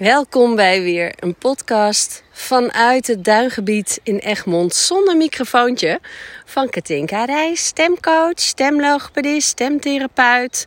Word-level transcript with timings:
Welkom 0.00 0.56
bij 0.56 0.82
weer 0.82 1.12
een 1.18 1.34
podcast 1.34 2.22
vanuit 2.30 3.06
het 3.06 3.24
duingebied 3.24 4.00
in 4.02 4.18
Egmond 4.18 4.74
zonder 4.74 5.16
microfoontje 5.16 6.00
van 6.44 6.68
Katinka 6.70 7.24
Reis, 7.24 7.64
stemcoach, 7.66 8.40
stemlogopedist, 8.40 9.48
stemtherapeut, 9.48 10.66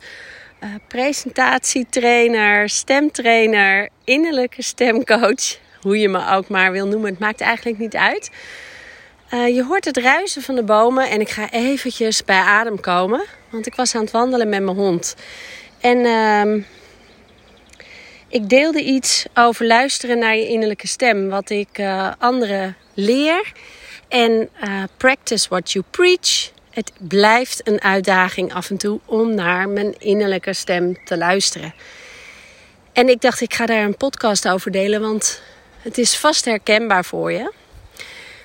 uh, 0.64 0.70
presentatietrainer, 0.88 2.70
stemtrainer, 2.70 3.90
innerlijke 4.04 4.62
stemcoach, 4.62 5.58
hoe 5.82 6.00
je 6.00 6.10
me 6.10 6.32
ook 6.32 6.48
maar 6.48 6.72
wil 6.72 6.88
noemen, 6.88 7.10
het 7.10 7.20
maakt 7.20 7.42
eigenlijk 7.42 7.78
niet 7.78 7.96
uit. 7.96 8.32
Uh, 9.34 9.56
je 9.56 9.64
hoort 9.64 9.86
het 9.86 9.98
ruisen 9.98 10.42
van 10.42 10.56
de 10.56 10.64
bomen 10.64 11.10
en 11.10 11.22
ik 11.22 11.30
ga 11.30 11.52
eventjes 11.52 12.26
bij 12.26 12.42
adem 12.42 12.80
komen, 12.80 13.26
want 13.50 13.68
ik 13.68 13.76
was 13.76 13.96
aan 13.96 14.02
het 14.02 14.12
wandelen 14.12 14.50
met 14.50 14.64
mijn 14.64 14.78
hond. 14.78 15.16
En 15.80 15.98
uh, 15.98 16.64
ik 18.34 18.50
deelde 18.50 18.82
iets 18.84 19.26
over 19.34 19.66
luisteren 19.66 20.20
naar 20.20 20.36
je 20.36 20.48
innerlijke 20.48 20.88
stem, 20.88 21.30
wat 21.30 21.50
ik 21.50 21.78
uh, 21.78 22.12
anderen 22.20 22.76
leer. 22.94 23.52
En 24.08 24.50
uh, 24.64 24.84
practice 24.98 25.50
what 25.50 25.72
you 25.72 25.86
preach. 25.90 26.52
Het 26.70 26.92
blijft 26.98 27.68
een 27.68 27.82
uitdaging 27.82 28.54
af 28.54 28.70
en 28.70 28.78
toe 28.78 29.00
om 29.06 29.36
naar 29.36 29.70
mijn 29.70 30.00
innerlijke 30.00 30.54
stem 30.54 31.04
te 31.06 31.18
luisteren. 31.18 31.74
En 32.94 33.10
ik 33.10 33.22
dacht, 33.22 33.42
ik 33.42 33.54
ga 33.54 33.66
daar 33.66 33.84
een 33.84 33.98
podcast 33.98 34.48
over 34.48 34.72
delen, 34.72 35.02
want 35.02 35.42
het 35.82 35.98
is 35.98 36.18
vast 36.18 36.46
herkenbaar 36.46 37.06
voor 37.06 37.32
je. 37.32 37.52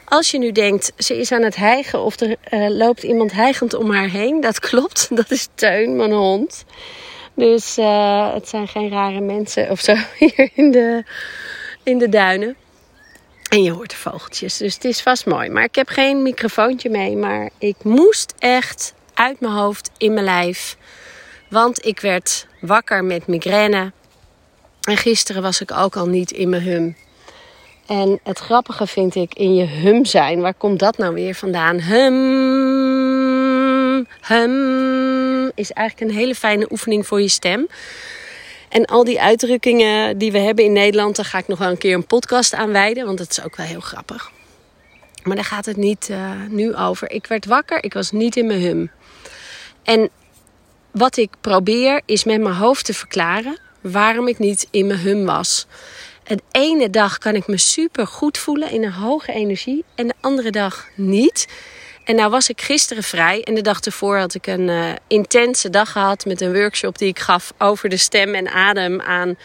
Als 0.05 0.31
je 0.31 0.39
nu 0.39 0.53
denkt, 0.53 0.93
ze 0.97 1.19
is 1.19 1.33
aan 1.33 1.43
het 1.43 1.57
hijgen 1.57 2.01
of 2.01 2.21
er 2.21 2.37
uh, 2.51 2.69
loopt 2.69 3.03
iemand 3.03 3.33
hijgend 3.33 3.75
om 3.75 3.91
haar 3.91 4.09
heen, 4.09 4.41
dat 4.41 4.61
klopt. 4.71 5.17
Dat 5.17 5.31
is 5.31 5.49
Teun, 5.55 5.97
mijn 5.97 6.13
hond. 6.13 6.65
Dus 7.39 7.79
uh, 7.79 8.33
het 8.33 8.49
zijn 8.49 8.69
geen 8.69 8.91
rare 8.91 9.21
mensen 9.21 9.71
of 9.71 9.81
zo 9.81 9.95
hier 10.19 10.51
in 10.55 10.71
de, 10.71 11.05
in 11.83 11.99
de 11.99 12.09
duinen. 12.09 12.57
En 13.49 13.63
je 13.63 13.71
hoort 13.71 13.91
de 13.91 13.97
vogeltjes, 13.97 14.57
dus 14.57 14.75
het 14.75 14.85
is 14.85 15.01
vast 15.03 15.27
mooi. 15.27 15.51
Maar 15.51 15.63
ik 15.63 15.75
heb 15.75 15.89
geen 15.89 16.23
microfoontje 16.23 16.91
mee, 16.91 17.17
maar 17.17 17.51
ik 17.59 17.77
moest 17.83 18.35
echt 18.39 18.95
uit 19.15 19.41
mijn 19.41 19.53
hoofd, 19.53 19.91
in 19.97 20.13
mijn 20.13 20.25
lijf. 20.25 20.77
Want 21.51 21.85
ik 21.85 22.01
werd 22.01 22.47
wakker 22.61 23.05
met 23.05 23.27
migraine. 23.27 23.93
En 24.81 24.97
gisteren 24.97 25.43
was 25.43 25.61
ik 25.61 25.73
ook 25.73 25.97
al 25.97 26.07
niet 26.07 26.31
in 26.31 26.49
mijn 26.49 26.63
hum. 26.63 26.97
En 27.87 28.21
het 28.23 28.39
grappige 28.39 28.87
vind 28.87 29.15
ik 29.15 29.35
in 29.35 29.55
je 29.55 29.65
hum 29.65 30.05
zijn. 30.05 30.41
Waar 30.41 30.55
komt 30.55 30.79
dat 30.79 30.99
nou 30.99 31.15
weer 31.15 31.35
vandaan? 31.35 31.81
Hum, 31.81 33.27
hum 34.21 35.18
is 35.59 35.73
eigenlijk 35.73 36.11
een 36.11 36.17
hele 36.17 36.35
fijne 36.35 36.67
oefening 36.71 37.07
voor 37.07 37.21
je 37.21 37.29
stem. 37.29 37.69
En 38.69 38.85
al 38.85 39.05
die 39.05 39.21
uitdrukkingen 39.21 40.19
die 40.19 40.33
we 40.33 40.39
hebben 40.39 40.65
in 40.65 40.73
Nederland, 40.73 41.17
daar 41.17 41.25
ga 41.25 41.39
ik 41.39 41.49
nog 41.49 41.59
wel 41.59 41.71
een 41.71 41.79
keer 41.79 41.95
een 41.95 42.07
podcast 42.07 42.55
aan 42.55 42.73
wijden, 42.73 43.07
want 43.07 43.19
dat 43.19 43.31
is 43.31 43.43
ook 43.43 43.57
wel 43.57 43.67
heel 43.67 43.81
grappig. 43.81 44.31
Maar 45.23 45.37
daar 45.37 45.45
gaat 45.45 45.67
het 45.67 45.77
niet 45.77 46.09
uh, 46.11 46.31
nu 46.49 46.75
over. 46.75 47.11
Ik 47.11 47.27
werd 47.27 47.47
wakker, 47.47 47.85
ik 47.85 47.93
was 47.93 48.11
niet 48.11 48.37
in 48.37 48.47
mijn 48.47 48.61
hum. 48.61 48.91
En 49.83 50.11
wat 50.91 51.17
ik 51.17 51.31
probeer 51.41 52.01
is 52.05 52.25
met 52.25 52.41
mijn 52.41 52.55
hoofd 52.55 52.85
te 52.85 52.95
verklaren 52.95 53.59
waarom 53.81 54.29
ik 54.29 54.39
niet 54.39 54.69
in 54.71 54.87
mijn 54.87 54.99
hum 54.99 55.25
was. 55.25 55.67
De 56.25 56.41
ene 56.51 56.91
dag 56.91 57.19
kan 57.19 57.35
ik 57.35 57.47
me 57.47 57.59
super 57.59 58.07
goed 58.07 58.39
voelen 58.39 58.71
in 58.71 58.85
een 58.85 58.93
hoge 58.93 59.33
energie 59.33 59.85
en 59.95 60.07
de 60.07 60.15
andere 60.21 60.51
dag 60.51 60.89
niet. 60.95 61.49
En 62.09 62.17
nou 62.17 62.31
was 62.31 62.49
ik 62.49 62.61
gisteren 62.61 63.03
vrij 63.03 63.43
en 63.43 63.55
de 63.55 63.61
dag 63.61 63.81
ervoor 63.81 64.19
had 64.19 64.35
ik 64.35 64.47
een 64.47 64.69
uh, 64.69 64.93
intense 65.07 65.71
dag 65.71 65.93
gehad 65.93 66.25
met 66.25 66.41
een 66.41 66.53
workshop 66.53 66.99
die 66.99 67.09
ik 67.09 67.19
gaf 67.19 67.53
over 67.59 67.89
de 67.89 67.97
stem 67.97 68.35
en 68.35 68.49
adem 68.49 69.01
aan 69.01 69.37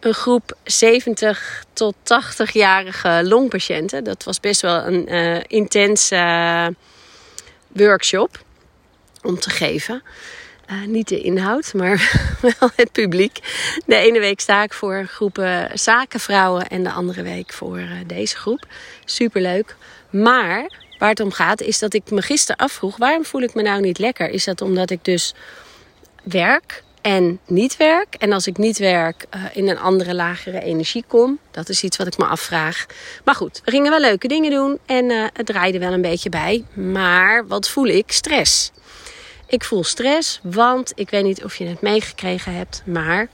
een 0.00 0.14
groep 0.14 0.56
70 0.64 1.64
tot 1.72 1.94
80-jarige 1.94 3.20
longpatiënten. 3.24 4.04
Dat 4.04 4.24
was 4.24 4.40
best 4.40 4.60
wel 4.60 4.86
een 4.86 5.14
uh, 5.14 5.40
intense 5.46 6.14
uh, 6.14 6.66
workshop 7.68 8.42
om 9.22 9.38
te 9.38 9.50
geven. 9.50 10.02
Niet 10.86 11.08
de 11.08 11.20
inhoud, 11.20 11.74
maar 11.74 12.12
wel 12.58 12.70
het 12.76 12.92
publiek. 12.92 13.38
De 13.86 13.96
ene 13.96 14.18
week 14.18 14.40
sta 14.40 14.62
ik 14.62 14.72
voor 14.72 15.04
groepen 15.06 15.70
zakenvrouwen 15.78 16.68
en 16.68 16.82
de 16.82 16.90
andere 16.90 17.22
week 17.22 17.52
voor 17.52 17.82
deze 18.06 18.36
groep. 18.36 18.64
Superleuk. 19.04 19.76
Maar 20.10 20.88
waar 21.00 21.08
het 21.08 21.20
om 21.20 21.32
gaat 21.32 21.60
is 21.60 21.78
dat 21.78 21.94
ik 21.94 22.10
me 22.10 22.22
gisteren 22.22 22.56
afvroeg... 22.56 22.96
waarom 22.96 23.24
voel 23.24 23.40
ik 23.40 23.54
me 23.54 23.62
nou 23.62 23.80
niet 23.80 23.98
lekker? 23.98 24.28
Is 24.28 24.44
dat 24.44 24.60
omdat 24.60 24.90
ik 24.90 25.04
dus 25.04 25.34
werk 26.22 26.82
en 27.00 27.40
niet 27.46 27.76
werk? 27.76 28.14
En 28.14 28.32
als 28.32 28.46
ik 28.46 28.56
niet 28.56 28.78
werk, 28.78 29.26
uh, 29.34 29.44
in 29.52 29.68
een 29.68 29.78
andere, 29.78 30.14
lagere 30.14 30.62
energie 30.62 31.04
kom? 31.06 31.38
Dat 31.50 31.68
is 31.68 31.82
iets 31.82 31.96
wat 31.96 32.06
ik 32.06 32.18
me 32.18 32.24
afvraag. 32.24 32.86
Maar 33.24 33.34
goed, 33.34 33.60
we 33.64 33.70
gingen 33.70 33.90
wel 33.90 34.00
leuke 34.00 34.28
dingen 34.28 34.50
doen 34.50 34.78
en 34.86 35.10
het 35.10 35.46
draaide 35.46 35.78
wel 35.78 35.92
een 35.92 36.02
beetje 36.02 36.28
bij. 36.28 36.64
Maar 36.72 37.46
wat 37.46 37.68
voel 37.68 37.86
ik? 37.86 38.12
Stress. 38.12 38.70
Ik 39.46 39.64
voel 39.64 39.84
stress, 39.84 40.40
want 40.42 40.92
ik 40.94 41.10
weet 41.10 41.24
niet 41.24 41.44
of 41.44 41.56
je 41.56 41.66
het 41.66 41.80
meegekregen 41.80 42.54
hebt, 42.54 42.82
maar 42.84 43.28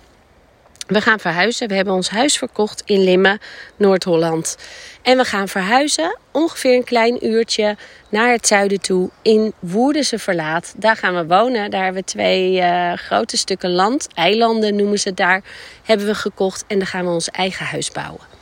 we 0.86 1.00
gaan 1.00 1.20
verhuizen. 1.20 1.68
We 1.68 1.74
hebben 1.74 1.94
ons 1.94 2.10
huis 2.10 2.38
verkocht 2.38 2.82
in 2.84 3.04
Limmen, 3.04 3.38
Noord-Holland. 3.76 4.56
En 5.02 5.16
we 5.16 5.24
gaan 5.24 5.48
verhuizen 5.48 6.18
ongeveer 6.32 6.74
een 6.74 6.84
klein 6.84 7.26
uurtje 7.26 7.76
naar 8.08 8.32
het 8.32 8.46
zuiden 8.46 8.80
toe 8.80 9.10
in 9.22 9.52
Woerdense 9.58 10.18
Verlaat. 10.18 10.74
Daar 10.76 10.96
gaan 10.96 11.14
we 11.14 11.26
wonen. 11.26 11.70
Daar 11.70 11.84
hebben 11.84 12.02
we 12.02 12.08
twee 12.08 12.60
uh, 12.60 12.92
grote 12.92 13.36
stukken 13.36 13.70
land, 13.70 14.08
eilanden 14.14 14.76
noemen 14.76 14.98
ze 14.98 15.08
het 15.08 15.16
daar, 15.16 15.42
hebben 15.82 16.06
we 16.06 16.14
gekocht. 16.14 16.64
En 16.66 16.78
daar 16.78 16.86
gaan 16.86 17.04
we 17.04 17.10
ons 17.10 17.30
eigen 17.30 17.66
huis 17.66 17.90
bouwen. 17.90 18.34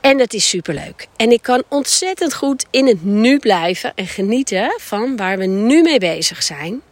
En 0.00 0.18
dat 0.18 0.32
is 0.32 0.48
superleuk. 0.48 1.06
En 1.16 1.30
ik 1.30 1.42
kan 1.42 1.62
ontzettend 1.68 2.34
goed 2.34 2.66
in 2.70 2.86
het 2.86 3.04
nu 3.04 3.38
blijven 3.38 3.92
en 3.94 4.06
genieten 4.06 4.74
van 4.76 5.16
waar 5.16 5.38
we 5.38 5.46
nu 5.46 5.82
mee 5.82 5.98
bezig 5.98 6.42
zijn. 6.42 6.82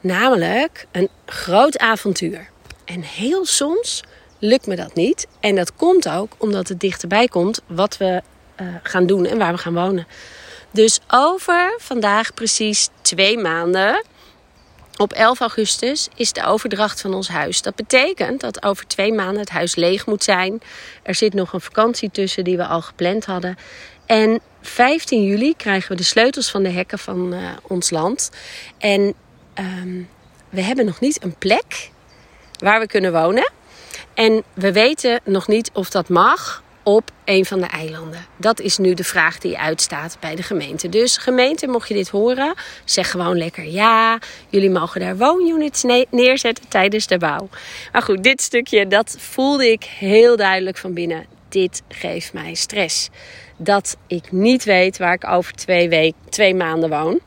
Namelijk 0.00 0.86
een 0.92 1.08
groot 1.26 1.78
avontuur. 1.78 2.52
En 2.84 3.02
heel 3.02 3.44
soms 3.46 4.02
lukt 4.38 4.66
me 4.66 4.76
dat 4.76 4.94
niet. 4.94 5.26
En 5.40 5.54
dat 5.54 5.74
komt 5.76 6.08
ook 6.08 6.34
omdat 6.38 6.68
het 6.68 6.80
dichterbij 6.80 7.28
komt 7.28 7.60
wat 7.66 7.96
we 7.96 8.22
uh, 8.60 8.66
gaan 8.82 9.06
doen 9.06 9.26
en 9.26 9.38
waar 9.38 9.52
we 9.52 9.58
gaan 9.58 9.74
wonen. 9.74 10.06
Dus 10.70 11.00
over 11.08 11.74
vandaag 11.78 12.34
precies 12.34 12.88
twee 13.02 13.38
maanden 13.38 14.04
op 14.96 15.12
11 15.12 15.40
augustus 15.40 16.08
is 16.14 16.32
de 16.32 16.44
overdracht 16.44 17.00
van 17.00 17.14
ons 17.14 17.28
huis. 17.28 17.62
Dat 17.62 17.74
betekent 17.74 18.40
dat 18.40 18.64
over 18.64 18.86
twee 18.86 19.12
maanden 19.12 19.40
het 19.40 19.50
huis 19.50 19.74
leeg 19.74 20.06
moet 20.06 20.24
zijn. 20.24 20.60
Er 21.02 21.14
zit 21.14 21.34
nog 21.34 21.52
een 21.52 21.60
vakantie 21.60 22.10
tussen 22.10 22.44
die 22.44 22.56
we 22.56 22.66
al 22.66 22.82
gepland 22.82 23.24
hadden. 23.24 23.56
En 24.06 24.40
15 24.60 25.24
juli 25.24 25.56
krijgen 25.56 25.90
we 25.90 25.96
de 25.96 26.02
sleutels 26.02 26.50
van 26.50 26.62
de 26.62 26.70
hekken 26.70 26.98
van 26.98 27.34
uh, 27.34 27.48
ons 27.62 27.90
land. 27.90 28.30
En 28.78 29.14
um, 29.58 30.08
we 30.50 30.60
hebben 30.60 30.84
nog 30.84 31.00
niet 31.00 31.24
een 31.24 31.36
plek 31.38 31.90
waar 32.58 32.80
we 32.80 32.86
kunnen 32.86 33.12
wonen. 33.12 33.52
En 34.14 34.42
we 34.54 34.72
weten 34.72 35.20
nog 35.24 35.48
niet 35.48 35.70
of 35.72 35.90
dat 35.90 36.08
mag 36.08 36.62
op 36.82 37.10
een 37.24 37.44
van 37.44 37.60
de 37.60 37.66
eilanden? 37.66 38.26
Dat 38.36 38.60
is 38.60 38.78
nu 38.78 38.94
de 38.94 39.04
vraag 39.04 39.38
die 39.38 39.58
uitstaat 39.58 40.16
bij 40.20 40.34
de 40.34 40.42
gemeente. 40.42 40.88
Dus 40.88 41.16
gemeente, 41.16 41.66
mocht 41.66 41.88
je 41.88 41.94
dit 41.94 42.08
horen, 42.08 42.54
zeg 42.84 43.10
gewoon 43.10 43.38
lekker 43.38 43.64
ja. 43.64 44.18
Jullie 44.48 44.70
mogen 44.70 45.00
daar 45.00 45.16
woonunits 45.16 45.82
neerzetten 46.10 46.68
tijdens 46.68 47.06
de 47.06 47.18
bouw. 47.18 47.48
Maar 47.92 48.02
goed, 48.02 48.22
dit 48.22 48.42
stukje, 48.42 48.86
dat 48.86 49.16
voelde 49.18 49.70
ik 49.70 49.84
heel 49.84 50.36
duidelijk 50.36 50.76
van 50.76 50.94
binnen. 50.94 51.26
Dit 51.48 51.82
geeft 51.88 52.32
mij 52.32 52.54
stress. 52.54 53.08
Dat 53.56 53.96
ik 54.06 54.32
niet 54.32 54.64
weet 54.64 54.98
waar 54.98 55.14
ik 55.14 55.26
over 55.26 55.52
twee, 55.52 55.88
week, 55.88 56.14
twee 56.28 56.54
maanden 56.54 56.90
woon. 56.90 57.20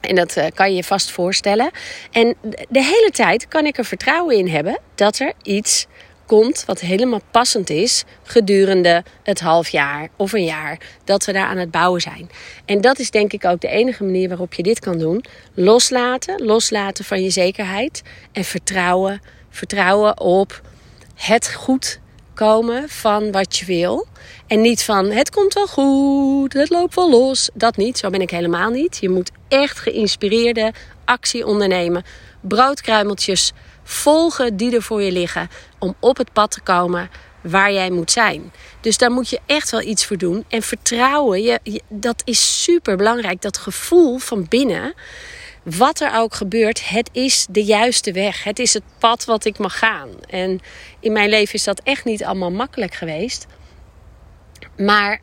En 0.00 0.14
dat 0.14 0.36
uh, 0.36 0.44
kan 0.54 0.70
je 0.70 0.76
je 0.76 0.84
vast 0.84 1.10
voorstellen. 1.10 1.70
En 2.10 2.34
de 2.68 2.84
hele 2.84 3.10
tijd 3.12 3.48
kan 3.48 3.66
ik 3.66 3.78
er 3.78 3.84
vertrouwen 3.84 4.36
in 4.36 4.48
hebben 4.48 4.78
dat 4.94 5.18
er 5.18 5.32
iets 5.42 5.86
komt 6.26 6.64
wat 6.66 6.80
helemaal 6.80 7.20
passend 7.30 7.70
is 7.70 8.04
gedurende 8.22 9.04
het 9.22 9.40
half 9.40 9.68
jaar 9.68 10.08
of 10.16 10.32
een 10.32 10.44
jaar 10.44 10.78
dat 11.04 11.24
we 11.24 11.32
daar 11.32 11.46
aan 11.46 11.56
het 11.56 11.70
bouwen 11.70 12.00
zijn. 12.00 12.30
En 12.64 12.80
dat 12.80 12.98
is 12.98 13.10
denk 13.10 13.32
ik 13.32 13.44
ook 13.44 13.60
de 13.60 13.68
enige 13.68 14.04
manier 14.04 14.28
waarop 14.28 14.54
je 14.54 14.62
dit 14.62 14.78
kan 14.78 14.98
doen. 14.98 15.24
Loslaten, 15.54 16.44
loslaten 16.44 17.04
van 17.04 17.22
je 17.22 17.30
zekerheid 17.30 18.02
en 18.32 18.44
vertrouwen, 18.44 19.22
vertrouwen 19.50 20.20
op 20.20 20.60
het 21.14 21.52
goed 21.52 22.00
komen 22.34 22.88
van 22.88 23.32
wat 23.32 23.56
je 23.56 23.64
wil. 23.64 24.06
En 24.46 24.60
niet 24.60 24.82
van 24.82 25.10
het 25.10 25.30
komt 25.30 25.54
wel 25.54 25.66
goed, 25.66 26.52
het 26.52 26.70
loopt 26.70 26.94
wel 26.94 27.10
los. 27.10 27.50
Dat 27.54 27.76
niet, 27.76 27.98
zo 27.98 28.10
ben 28.10 28.20
ik 28.20 28.30
helemaal 28.30 28.70
niet. 28.70 28.98
Je 29.00 29.08
moet 29.08 29.30
echt 29.48 29.78
geïnspireerde 29.78 30.72
actie 31.04 31.46
ondernemen. 31.46 32.04
Broodkruimeltjes 32.40 33.52
volgen 33.82 34.56
die 34.56 34.74
er 34.74 34.82
voor 34.82 35.02
je 35.02 35.12
liggen 35.12 35.48
om 35.78 35.94
op 36.00 36.16
het 36.16 36.32
pad 36.32 36.50
te 36.50 36.60
komen 36.60 37.10
waar 37.42 37.72
jij 37.72 37.90
moet 37.90 38.10
zijn. 38.10 38.52
Dus 38.80 38.98
daar 38.98 39.10
moet 39.10 39.28
je 39.28 39.40
echt 39.46 39.70
wel 39.70 39.80
iets 39.80 40.06
voor 40.06 40.16
doen. 40.16 40.44
En 40.48 40.62
vertrouwen, 40.62 41.42
je, 41.42 41.82
dat 41.88 42.22
is 42.24 42.62
super 42.62 42.96
belangrijk. 42.96 43.42
Dat 43.42 43.58
gevoel 43.58 44.18
van 44.18 44.46
binnen, 44.48 44.94
wat 45.62 46.00
er 46.00 46.14
ook 46.14 46.34
gebeurt, 46.34 46.88
het 46.88 47.10
is 47.12 47.46
de 47.50 47.64
juiste 47.64 48.12
weg. 48.12 48.44
Het 48.44 48.58
is 48.58 48.74
het 48.74 48.82
pad 48.98 49.24
wat 49.24 49.44
ik 49.44 49.58
mag 49.58 49.78
gaan. 49.78 50.08
En 50.28 50.60
in 51.00 51.12
mijn 51.12 51.28
leven 51.28 51.54
is 51.54 51.64
dat 51.64 51.80
echt 51.84 52.04
niet 52.04 52.24
allemaal 52.24 52.50
makkelijk 52.50 52.94
geweest. 52.94 53.46
Maar 54.76 55.20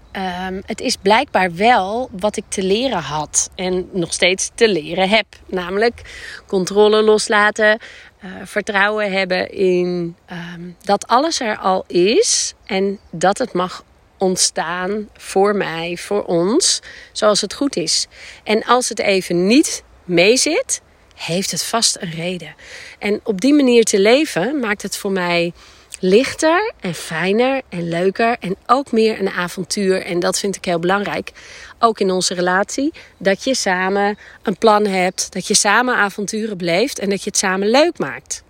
um, 0.47 0.61
het 0.65 0.81
is 0.81 0.95
blijkbaar 0.95 1.55
wel 1.55 2.09
wat 2.11 2.37
ik 2.37 2.43
te 2.47 2.63
leren 2.63 3.01
had 3.01 3.49
en 3.55 3.89
nog 3.91 4.13
steeds 4.13 4.51
te 4.55 4.69
leren 4.69 5.09
heb. 5.09 5.25
Namelijk 5.45 6.01
controle 6.47 7.01
loslaten, 7.01 7.79
uh, 8.23 8.31
vertrouwen 8.43 9.11
hebben 9.11 9.51
in 9.51 10.15
um, 10.31 10.75
dat 10.81 11.07
alles 11.07 11.39
er 11.39 11.57
al 11.57 11.83
is 11.87 12.53
en 12.65 12.99
dat 13.11 13.37
het 13.37 13.53
mag 13.53 13.83
ontstaan 14.17 15.09
voor 15.13 15.55
mij, 15.55 15.97
voor 15.97 16.23
ons, 16.23 16.81
zoals 17.11 17.41
het 17.41 17.53
goed 17.53 17.75
is. 17.75 18.07
En 18.43 18.63
als 18.63 18.89
het 18.89 18.99
even 18.99 19.47
niet 19.47 19.83
meezit, 20.07 20.81
heeft 21.15 21.51
het 21.51 21.63
vast 21.63 21.98
een 22.00 22.12
reden. 22.12 22.56
En 23.00 23.19
op 23.24 23.42
die 23.42 23.54
manier 23.54 23.83
te 23.83 24.00
leven 24.00 24.59
maakt 24.59 24.81
het 24.81 24.98
voor 24.98 25.12
mij 25.12 25.54
lichter 26.00 26.74
en 26.80 26.94
fijner 26.94 27.62
en 27.69 27.89
leuker 27.89 28.38
en 28.39 28.56
ook 28.65 28.92
meer 28.92 29.19
een 29.19 29.30
avontuur. 29.30 30.06
En 30.06 30.19
dat 30.19 30.39
vind 30.39 30.56
ik 30.56 30.65
heel 30.65 30.80
belangrijk. 30.80 31.31
Ook 31.80 32.00
in 32.00 32.12
onze 32.12 32.33
relatie. 32.33 32.94
Dat 33.18 33.44
je 33.44 33.56
samen 33.56 34.18
een 34.44 34.57
plan 34.57 34.86
hebt. 34.86 35.33
Dat 35.33 35.48
je 35.48 35.54
samen 35.54 35.95
avonturen 35.95 36.57
beleeft. 36.57 37.00
En 37.00 37.09
dat 37.09 37.24
je 37.24 37.30
het 37.30 37.38
samen 37.38 37.69
leuk 37.69 38.00
maakt. 38.00 38.44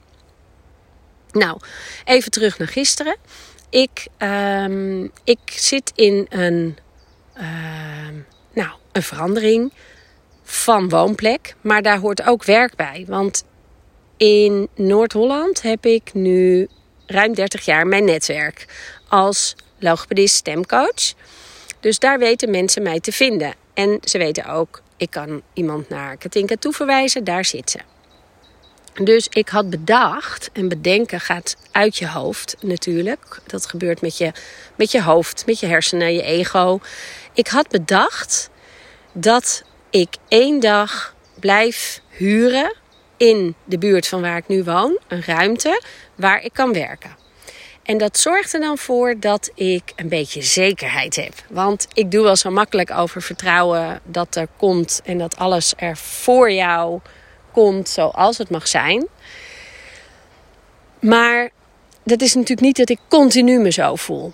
Nou, 1.32 1.60
even 2.06 2.32
terug 2.32 2.58
naar 2.58 2.68
gisteren. 2.68 3.16
Ik, 3.70 4.08
um, 4.18 5.12
ik 5.24 5.40
zit 5.46 5.92
in 5.96 6.26
een, 6.30 6.78
uh, 7.38 7.44
nou, 8.54 8.70
een 8.92 9.04
verandering 9.04 9.72
van 10.50 10.90
woonplek. 10.90 11.56
Maar 11.62 11.82
daar 11.82 11.98
hoort 11.98 12.26
ook 12.26 12.44
werk 12.44 12.76
bij. 12.76 13.04
Want 13.08 13.44
in 14.18 14.68
Noord-Holland 14.76 15.62
heb 15.62 15.86
ik 15.86 16.14
nu 16.14 16.68
ruim 17.06 17.34
30 17.34 17.66
jaar 17.66 17.88
mijn 17.88 18.06
netwerk 18.06 18.66
als 19.08 19.56
logopedist 19.80 20.36
stemcoach. 20.36 21.14
Dus 21.80 22.00
daar 22.00 22.20
weten 22.20 22.50
mensen 22.50 22.84
mij 22.84 23.00
te 23.00 23.12
vinden. 23.12 23.54
En 23.74 24.00
ze 24.04 24.18
weten 24.18 24.46
ook, 24.46 24.82
ik 24.98 25.10
kan 25.10 25.42
iemand 25.54 25.90
naar 25.90 26.18
Katinka 26.18 26.56
toeverwijzen, 26.60 27.24
daar 27.24 27.46
zit 27.46 27.70
ze. 27.70 27.80
Dus 29.04 29.28
ik 29.30 29.50
had 29.50 29.70
bedacht, 29.70 30.50
en 30.54 30.68
bedenken 30.68 31.20
gaat 31.20 31.58
uit 31.72 31.98
je 31.98 32.08
hoofd 32.08 32.56
natuurlijk. 32.62 33.40
Dat 33.46 33.66
gebeurt 33.66 34.02
met 34.02 34.18
je, 34.18 34.32
met 34.76 34.92
je 34.92 35.02
hoofd, 35.02 35.46
met 35.46 35.60
je 35.60 35.66
hersenen, 35.66 36.14
je 36.14 36.22
ego. 36.22 36.80
Ik 37.34 37.48
had 37.48 37.68
bedacht 37.68 38.50
dat 39.14 39.64
ik 39.90 40.16
één 40.28 40.60
dag 40.60 41.16
blijf 41.40 42.02
huren 42.10 42.76
in 43.18 43.56
de 43.64 43.78
buurt 43.78 44.08
van 44.08 44.22
waar 44.22 44.38
ik 44.38 44.48
nu 44.48 44.64
woon. 44.64 45.00
Een 45.08 45.24
ruimte 45.24 45.82
waar 46.16 46.44
ik 46.44 46.54
kan 46.54 46.74
werken. 46.74 47.16
En 47.84 47.98
dat 47.98 48.18
zorgt 48.18 48.54
er 48.54 48.60
dan 48.60 48.78
voor 48.78 49.20
dat 49.20 49.52
ik 49.56 49.94
een 49.96 50.10
beetje 50.10 50.42
zekerheid 50.42 51.16
heb. 51.16 51.34
Want 51.50 51.88
ik 51.94 52.12
doe 52.12 52.24
wel 52.24 52.36
zo 52.36 52.50
makkelijk 52.50 52.92
over 52.92 53.22
vertrouwen 53.22 54.00
dat 54.04 54.36
er 54.36 54.48
komt 54.58 55.02
en 55.04 55.18
dat 55.18 55.38
alles 55.38 55.74
er 55.78 55.98
voor 55.98 56.52
jou 56.52 57.00
komt 57.52 57.90
zoals 57.90 58.38
het 58.38 58.50
mag 58.50 58.68
zijn. 58.68 59.08
Maar 61.00 61.50
dat 62.04 62.22
is 62.22 62.34
natuurlijk 62.34 62.62
niet 62.62 62.78
dat 62.78 62.90
ik 62.90 63.00
continu 63.08 63.60
me 63.60 63.72
zo 63.72 63.96
voel. 63.96 64.34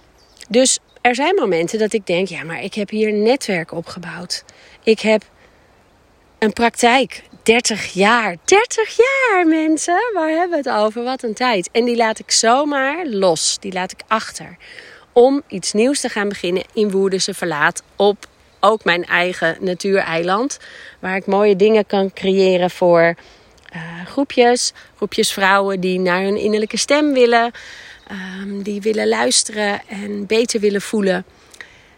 Dus 0.50 0.80
er 1.02 1.16
zijn 1.16 1.36
momenten 1.36 1.80
dat 1.80 1.94
ik 1.94 2.08
denk: 2.08 2.28
ja, 2.28 2.44
maar 2.44 2.64
ik 2.64 2.74
heb 2.74 2.90
hier 2.90 3.08
een 3.08 3.24
netwerk 3.24 3.72
opgebouwd. 3.72 4.44
Ik 4.84 5.00
heb 5.00 5.24
een 6.44 6.54
praktijk 6.54 7.24
30 7.44 7.94
jaar. 7.94 8.36
30 8.44 8.98
jaar, 8.98 9.48
mensen. 9.48 10.00
Waar 10.14 10.30
hebben 10.30 10.64
we 10.64 10.70
het 10.70 10.78
over? 10.80 11.04
Wat 11.04 11.24
een 11.24 11.34
tijd. 11.34 11.70
En 11.72 11.86
die 11.86 11.96
laat 11.96 12.20
ik 12.20 12.32
zomaar 12.32 13.06
los. 13.06 13.58
Die 13.60 13.74
laat 13.74 13.92
ik 13.92 14.02
achter. 14.08 14.58
Om 15.12 15.42
iets 15.48 15.74
nieuws 15.74 16.00
te 16.00 16.10
gaan 16.10 16.30
beginnen 16.30 16.64
in 16.74 16.92
Woerdense 16.92 17.34
Verlaat. 17.34 17.84
Op 17.96 18.28
ook 18.60 18.84
mijn 18.84 19.06
eigen 19.06 19.58
natuureiland. 19.60 20.60
Waar 21.00 21.16
ik 21.16 21.26
mooie 21.26 21.56
dingen 21.56 21.86
kan 21.86 22.14
creëren 22.14 22.70
voor 22.70 23.16
uh, 23.76 24.06
groepjes. 24.06 24.74
Groepjes 24.96 25.34
vrouwen 25.34 25.80
die 25.80 26.00
naar 26.00 26.22
hun 26.22 26.38
innerlijke 26.38 26.78
stem 26.78 27.14
willen. 27.14 27.52
Um, 28.42 28.64
die 28.64 28.82
willen 28.82 29.08
luisteren 29.08 29.82
en 29.88 30.26
beter 30.26 30.60
willen 30.60 30.82
voelen 30.82 31.26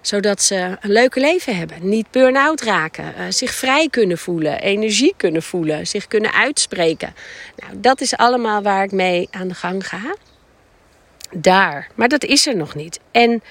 zodat 0.08 0.42
ze 0.42 0.78
een 0.82 0.92
leuke 0.92 1.20
leven 1.20 1.58
hebben. 1.58 1.90
Niet 1.90 2.12
burn-out 2.12 2.62
raken. 2.62 3.14
Uh, 3.18 3.26
zich 3.30 3.52
vrij 3.52 3.88
kunnen 3.90 4.18
voelen. 4.18 4.60
Energie 4.60 5.14
kunnen 5.18 5.44
voelen. 5.44 5.88
Zich 5.88 6.08
kunnen 6.08 6.34
uitspreken. 6.34 7.14
Nou, 7.56 7.80
dat 7.80 8.02
is 8.02 8.16
allemaal 8.16 8.62
waar 8.62 8.84
ik 8.84 8.92
mee 8.92 9.28
aan 9.32 9.48
de 9.48 9.54
gang 9.54 9.88
ga. 9.88 10.16
Daar. 11.32 11.88
Maar 11.96 12.08
dat 12.08 12.24
is 12.24 12.48
er 12.48 12.56
nog 12.56 12.76
niet. 12.76 13.00
En 13.12 13.44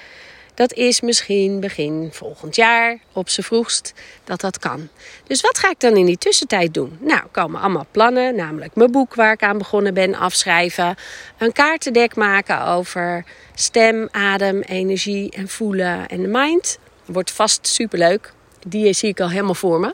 dat 0.55 0.73
is 0.73 1.01
misschien 1.01 1.59
begin 1.59 2.09
volgend 2.11 2.55
jaar, 2.55 2.97
op 3.13 3.29
z'n 3.29 3.41
vroegst, 3.41 3.93
dat 4.23 4.41
dat 4.41 4.59
kan. 4.59 4.89
Dus 5.27 5.41
wat 5.41 5.57
ga 5.57 5.69
ik 5.69 5.79
dan 5.79 5.97
in 5.97 6.05
die 6.05 6.17
tussentijd 6.17 6.73
doen? 6.73 6.97
Nou, 6.99 7.21
komen 7.31 7.61
allemaal 7.61 7.85
plannen, 7.91 8.35
namelijk 8.35 8.75
mijn 8.75 8.91
boek 8.91 9.15
waar 9.15 9.33
ik 9.33 9.43
aan 9.43 9.57
begonnen 9.57 9.93
ben, 9.93 10.15
afschrijven. 10.15 10.95
Een 11.37 11.51
kaartendek 11.51 12.15
maken 12.15 12.65
over 12.65 13.25
stem, 13.53 14.07
adem, 14.11 14.61
energie 14.61 15.31
en 15.31 15.47
voelen 15.47 16.07
en 16.07 16.21
de 16.21 16.27
mind. 16.27 16.79
Wordt 17.05 17.31
vast 17.31 17.67
superleuk. 17.67 18.33
Die 18.67 18.93
zie 18.93 19.09
ik 19.09 19.19
al 19.19 19.29
helemaal 19.29 19.55
voor 19.55 19.79
me. 19.79 19.93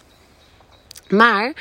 Maar 1.07 1.53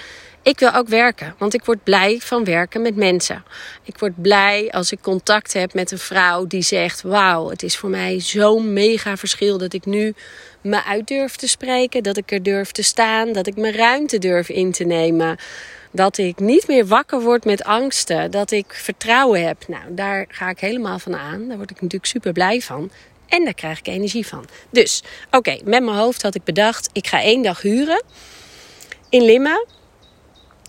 ik 0.51 0.59
wil 0.59 0.75
ook 0.75 0.89
werken, 0.89 1.35
want 1.39 1.55
ik 1.55 1.65
word 1.65 1.85
blij 1.85 2.19
van 2.21 2.45
werken 2.45 2.83
met 2.83 2.97
mensen. 2.97 3.45
Ik 3.85 3.99
word 3.99 4.23
blij 4.23 4.71
als 4.71 4.93
ik 4.93 5.01
contact 5.01 5.53
heb 5.53 5.75
met 5.75 5.91
een 5.91 5.99
vrouw 5.99 6.47
die 6.47 6.63
zegt: 6.63 7.03
Wauw, 7.03 7.49
het 7.51 7.63
is 7.63 7.77
voor 7.77 7.91
mij 7.91 8.21
zo'n 8.21 8.73
mega 8.73 9.17
verschil 9.17 9.59
dat 9.59 9.73
ik 9.73 9.87
nu 9.87 10.15
me 10.61 10.85
uit 10.85 11.07
durf 11.07 11.37
te 11.37 11.49
spreken, 11.49 12.03
dat 12.03 12.17
ik 12.17 12.33
er 12.33 12.43
durf 12.43 12.71
te 12.71 12.83
staan, 12.83 13.33
dat 13.33 13.47
ik 13.47 13.57
mijn 13.57 13.75
ruimte 13.75 14.19
durf 14.19 14.49
in 14.49 14.73
te 14.73 14.85
nemen. 14.85 15.37
Dat 15.93 16.19
ik 16.19 16.39
niet 16.39 16.67
meer 16.67 16.87
wakker 16.87 17.21
word 17.21 17.45
met 17.45 17.65
angsten, 17.65 18.31
dat 18.31 18.51
ik 18.51 18.73
vertrouwen 18.73 19.47
heb. 19.47 19.69
Nou, 19.69 19.83
daar 19.89 20.25
ga 20.29 20.49
ik 20.49 20.61
helemaal 20.61 20.99
van 20.99 21.17
aan. 21.17 21.49
Daar 21.49 21.57
word 21.57 21.71
ik 21.71 21.81
natuurlijk 21.81 22.11
super 22.11 22.33
blij 22.33 22.61
van. 22.61 22.91
En 23.29 23.45
daar 23.45 23.55
krijg 23.55 23.79
ik 23.79 23.87
energie 23.87 24.27
van. 24.27 24.45
Dus, 24.71 25.03
oké, 25.31 25.51
met 25.65 25.83
mijn 25.83 25.97
hoofd 25.97 26.23
had 26.23 26.35
ik 26.35 26.45
bedacht: 26.45 26.89
ik 26.93 27.07
ga 27.07 27.23
één 27.23 27.43
dag 27.43 27.63
huren 27.63 28.03
in 29.09 29.23
Limmen 29.23 29.79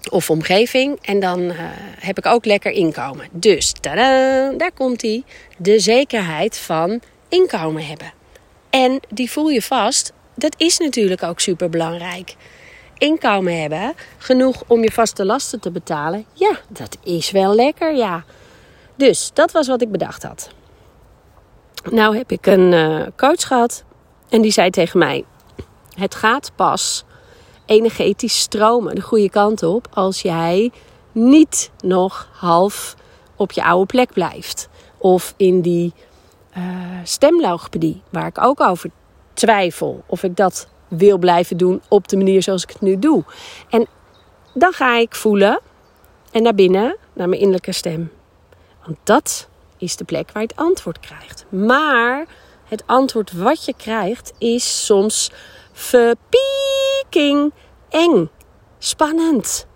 of 0.10 0.30
omgeving. 0.30 1.00
En 1.02 1.20
dan 1.20 1.42
uh, 1.42 1.56
heb 2.00 2.18
ik 2.18 2.26
ook 2.26 2.46
lekker 2.46 2.72
inkomen. 2.72 3.28
Dus 3.32 3.74
daar 3.82 4.72
komt 4.74 5.02
hij. 5.02 5.24
De 5.58 5.80
zekerheid 5.80 6.58
van 6.58 7.02
inkomen 7.30 7.86
hebben. 7.86 8.14
En 8.70 9.00
die 9.10 9.32
voel 9.32 9.50
je 9.50 9.62
vast. 9.62 10.14
Dat 10.36 10.56
is 10.58 10.78
natuurlijk 10.78 11.24
ook 11.24 11.40
super 11.40 11.70
belangrijk. 11.70 12.36
Inkomen 12.98 13.62
hebben, 13.62 13.94
genoeg 14.18 14.64
om 14.68 14.84
je 14.84 14.92
vaste 14.92 15.26
lasten 15.26 15.60
te 15.60 15.72
betalen. 15.72 16.26
Ja, 16.34 16.60
dat 16.68 16.98
is 17.04 17.32
wel 17.32 17.56
lekker, 17.56 17.96
ja. 17.96 18.24
Dus 18.96 19.32
dat 19.34 19.52
was 19.52 19.68
wat 19.68 19.82
ik 19.82 19.92
bedacht 19.92 20.24
had. 20.24 20.50
Nou 21.92 22.18
heb 22.18 22.32
ik 22.32 22.46
een 22.46 22.72
uh, 22.72 23.04
coach 23.16 23.48
gehad 23.48 23.84
en 24.30 24.42
die 24.42 24.52
zei 24.52 24.70
tegen 24.70 25.00
mij: 25.00 25.24
Het 25.96 26.16
gaat 26.16 26.52
pas 26.56 27.04
energetisch 27.72 28.40
stromen 28.40 28.96
de 28.96 29.02
goede 29.02 29.30
kant 29.30 29.64
op 29.64 29.88
als 29.94 30.22
jij 30.22 30.72
niet 31.12 31.72
nog 31.84 32.30
half 32.32 32.96
op 33.36 33.52
je 33.52 33.64
oude 33.64 33.86
plek 33.86 34.14
blijft. 34.14 34.70
Of 34.98 35.34
in 35.38 35.62
die 35.62 35.94
uh, 36.58 37.94
waar 38.10 38.28
ik 38.28 38.42
ook 38.42 38.62
over 38.62 38.90
twijfel 39.34 40.04
of 40.06 40.24
ik 40.24 40.36
dat 40.36 40.68
wil 40.88 41.18
blijven 41.18 41.58
doen 41.58 41.82
op 41.88 42.08
de 42.08 42.18
manier 42.18 42.44
zoals 42.44 42.64
ik 42.64 42.70
het 42.70 42.82
nu 42.82 43.00
doe. 43.00 43.24
En 43.70 43.88
dan 44.54 44.74
ga 44.74 44.98
ik 44.98 45.16
voelen 45.16 45.60
en 46.32 46.44
naar 46.44 46.56
binnen, 46.56 46.98
naar 47.14 47.30
mijn 47.30 47.42
innerlijke 47.42 47.72
stem. 47.72 48.12
Want 48.86 48.98
dat 49.04 49.48
is 49.78 49.96
de 49.96 50.04
plek 50.04 50.32
waar 50.32 50.42
je 50.42 50.48
het 50.48 50.58
antwoord 50.58 51.00
krijgt. 51.00 51.46
Maar 51.50 52.26
het 52.66 52.84
antwoord 52.86 53.32
wat 53.32 53.66
je 53.66 53.74
krijgt 53.78 54.34
is 54.38 54.86
soms 54.86 55.32
verpieking 55.82 57.54
eng, 57.90 58.30
spannend. 58.80 59.68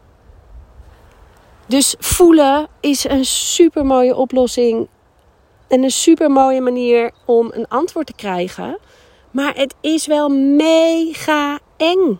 Dus 1.67 1.95
voelen 1.99 2.67
is 2.79 3.03
een 3.03 3.25
super 3.25 3.85
mooie 3.85 4.15
oplossing 4.15 4.87
en 5.67 5.83
een 5.83 5.91
super 5.91 6.31
mooie 6.31 6.61
manier 6.61 7.11
om 7.25 7.51
een 7.53 7.67
antwoord 7.67 8.07
te 8.07 8.13
krijgen. 8.13 8.77
Maar 9.31 9.55
het 9.55 9.75
is 9.81 10.05
wel 10.05 10.29
mega 10.29 11.59
eng. 11.77 12.19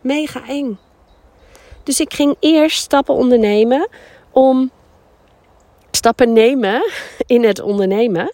Mega 0.00 0.46
eng. 0.46 0.78
Dus 1.82 2.00
ik 2.00 2.14
ging 2.14 2.36
eerst 2.40 2.78
stappen 2.78 3.14
ondernemen 3.14 3.88
om 4.30 4.70
stappen 5.90 6.32
nemen 6.32 6.92
in 7.26 7.44
het 7.44 7.60
ondernemen 7.60 8.32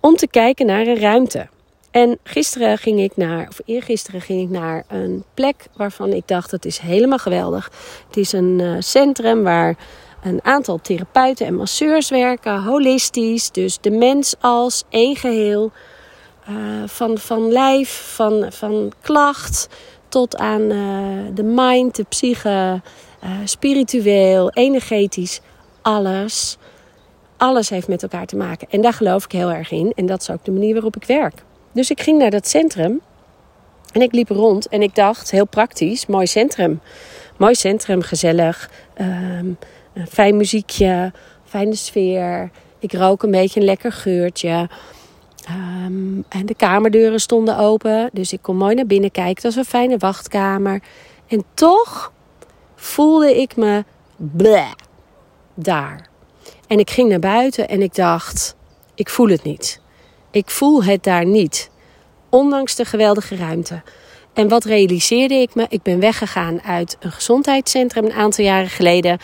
om 0.00 0.16
te 0.16 0.26
kijken 0.26 0.66
naar 0.66 0.86
een 0.86 1.00
ruimte. 1.00 1.48
En 1.94 2.18
gisteren 2.22 2.78
ging 2.78 3.00
ik 3.00 3.16
naar, 3.16 3.48
of 3.48 3.60
eergisteren 3.64 4.20
ging 4.20 4.42
ik 4.42 4.48
naar 4.48 4.84
een 4.88 5.24
plek 5.34 5.66
waarvan 5.76 6.12
ik 6.12 6.28
dacht: 6.28 6.50
het 6.50 6.64
is 6.64 6.78
helemaal 6.78 7.18
geweldig. 7.18 7.70
Het 8.06 8.16
is 8.16 8.32
een 8.32 8.58
uh, 8.58 8.76
centrum 8.78 9.42
waar 9.42 9.76
een 10.22 10.44
aantal 10.44 10.78
therapeuten 10.82 11.46
en 11.46 11.54
masseurs 11.54 12.10
werken, 12.10 12.62
holistisch. 12.62 13.50
Dus 13.50 13.78
de 13.80 13.90
mens 13.90 14.34
als 14.40 14.84
één 14.88 15.16
geheel. 15.16 15.72
Uh, 16.50 16.56
van, 16.86 17.18
van 17.18 17.52
lijf, 17.52 18.12
van, 18.14 18.46
van 18.52 18.92
klacht 19.00 19.68
tot 20.08 20.36
aan 20.36 20.60
uh, 20.60 21.34
de 21.34 21.42
mind, 21.42 21.96
de 21.96 22.04
psyche, 22.08 22.80
spiritueel, 23.44 24.50
energetisch. 24.50 25.40
Alles. 25.82 26.56
Alles 27.36 27.68
heeft 27.68 27.88
met 27.88 28.02
elkaar 28.02 28.26
te 28.26 28.36
maken. 28.36 28.70
En 28.70 28.80
daar 28.80 28.92
geloof 28.92 29.24
ik 29.24 29.32
heel 29.32 29.50
erg 29.50 29.70
in. 29.70 29.92
En 29.96 30.06
dat 30.06 30.20
is 30.20 30.30
ook 30.30 30.44
de 30.44 30.52
manier 30.52 30.72
waarop 30.72 30.96
ik 30.96 31.04
werk. 31.04 31.42
Dus 31.74 31.90
ik 31.90 32.00
ging 32.00 32.18
naar 32.18 32.30
dat 32.30 32.48
centrum. 32.48 33.00
En 33.92 34.00
ik 34.00 34.12
liep 34.12 34.28
rond 34.28 34.68
en 34.68 34.82
ik 34.82 34.94
dacht, 34.94 35.30
heel 35.30 35.46
praktisch, 35.46 36.06
mooi 36.06 36.26
centrum. 36.26 36.80
Mooi 37.36 37.54
centrum, 37.54 38.02
gezellig. 38.02 38.70
Um, 39.00 39.58
een 39.94 40.06
fijn 40.08 40.36
muziekje, 40.36 41.12
fijne 41.44 41.74
sfeer. 41.74 42.50
Ik 42.78 42.92
rook 42.92 43.22
een 43.22 43.30
beetje 43.30 43.60
een 43.60 43.66
lekker 43.66 43.92
geurtje. 43.92 44.68
Um, 45.50 46.24
en 46.28 46.46
de 46.46 46.54
kamerdeuren 46.54 47.20
stonden 47.20 47.58
open. 47.58 48.10
Dus 48.12 48.32
ik 48.32 48.42
kon 48.42 48.56
mooi 48.56 48.74
naar 48.74 48.86
binnen 48.86 49.10
kijken. 49.10 49.34
Het 49.34 49.42
was 49.42 49.56
een 49.56 49.64
fijne 49.70 49.96
wachtkamer. 49.98 50.82
En 51.26 51.44
toch 51.54 52.12
voelde 52.74 53.40
ik 53.40 53.56
me 53.56 53.84
bleh, 54.16 54.72
daar. 55.54 56.08
En 56.66 56.78
ik 56.78 56.90
ging 56.90 57.08
naar 57.08 57.18
buiten 57.18 57.68
en 57.68 57.82
ik 57.82 57.94
dacht: 57.94 58.56
ik 58.94 59.08
voel 59.08 59.28
het 59.28 59.42
niet. 59.42 59.80
Ik 60.34 60.50
voel 60.50 60.84
het 60.84 61.02
daar 61.02 61.26
niet. 61.26 61.70
Ondanks 62.28 62.74
de 62.74 62.84
geweldige 62.84 63.36
ruimte. 63.36 63.82
En 64.32 64.48
wat 64.48 64.64
realiseerde 64.64 65.34
ik 65.34 65.54
me? 65.54 65.66
Ik 65.68 65.82
ben 65.82 66.00
weggegaan 66.00 66.62
uit 66.62 66.96
een 67.00 67.12
gezondheidscentrum 67.12 68.04
een 68.04 68.12
aantal 68.12 68.44
jaren 68.44 68.68
geleden. 68.68 69.18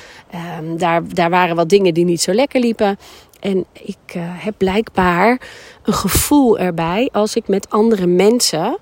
Um, 0.58 0.78
daar, 0.78 1.08
daar 1.08 1.30
waren 1.30 1.56
wat 1.56 1.68
dingen 1.68 1.94
die 1.94 2.04
niet 2.04 2.20
zo 2.20 2.32
lekker 2.32 2.60
liepen. 2.60 2.98
En 3.40 3.64
ik 3.72 4.14
uh, 4.16 4.22
heb 4.26 4.54
blijkbaar 4.56 5.40
een 5.82 5.92
gevoel 5.92 6.58
erbij 6.58 7.08
als 7.12 7.34
ik 7.34 7.48
met 7.48 7.70
andere 7.70 8.06
mensen 8.06 8.78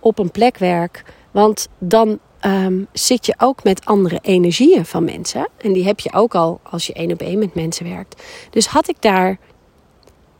op 0.00 0.18
een 0.18 0.30
plek 0.30 0.58
werk. 0.58 1.04
Want 1.30 1.68
dan 1.78 2.18
um, 2.46 2.86
zit 2.92 3.26
je 3.26 3.34
ook 3.38 3.64
met 3.64 3.84
andere 3.84 4.18
energieën 4.22 4.84
van 4.84 5.04
mensen. 5.04 5.48
En 5.56 5.72
die 5.72 5.84
heb 5.84 6.00
je 6.00 6.12
ook 6.12 6.34
al 6.34 6.60
als 6.62 6.86
je 6.86 6.92
één 6.92 7.12
op 7.12 7.20
één 7.20 7.38
met 7.38 7.54
mensen 7.54 7.88
werkt. 7.88 8.22
Dus 8.50 8.66
had 8.66 8.88
ik 8.88 8.96
daar 9.00 9.38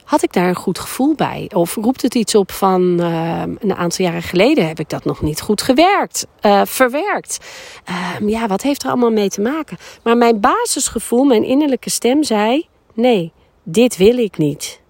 had 0.04 0.22
ik 0.22 0.32
daar 0.32 0.48
een 0.48 0.54
goed 0.54 0.78
gevoel 0.78 1.14
bij? 1.14 1.50
Of 1.54 1.74
roept 1.74 2.02
het 2.02 2.14
iets 2.14 2.34
op 2.34 2.52
van 2.52 2.96
uh, 3.00 3.42
een 3.58 3.74
aantal 3.74 4.04
jaren 4.04 4.22
geleden 4.22 4.66
heb 4.66 4.78
ik 4.78 4.88
dat 4.88 5.04
nog 5.04 5.22
niet 5.22 5.40
goed 5.40 5.62
gewerkt, 5.62 6.26
uh, 6.42 6.60
verwerkt? 6.64 7.38
Uh, 7.90 8.28
ja, 8.28 8.46
wat 8.46 8.62
heeft 8.62 8.82
er 8.82 8.88
allemaal 8.88 9.10
mee 9.10 9.28
te 9.28 9.40
maken? 9.40 9.76
Maar 10.02 10.16
mijn 10.16 10.40
basisgevoel, 10.40 11.24
mijn 11.24 11.44
innerlijke 11.44 11.90
stem 11.90 12.22
zei: 12.22 12.68
nee, 12.94 13.32
dit 13.62 13.96
wil 13.96 14.18
ik 14.18 14.36
niet. 14.36 14.82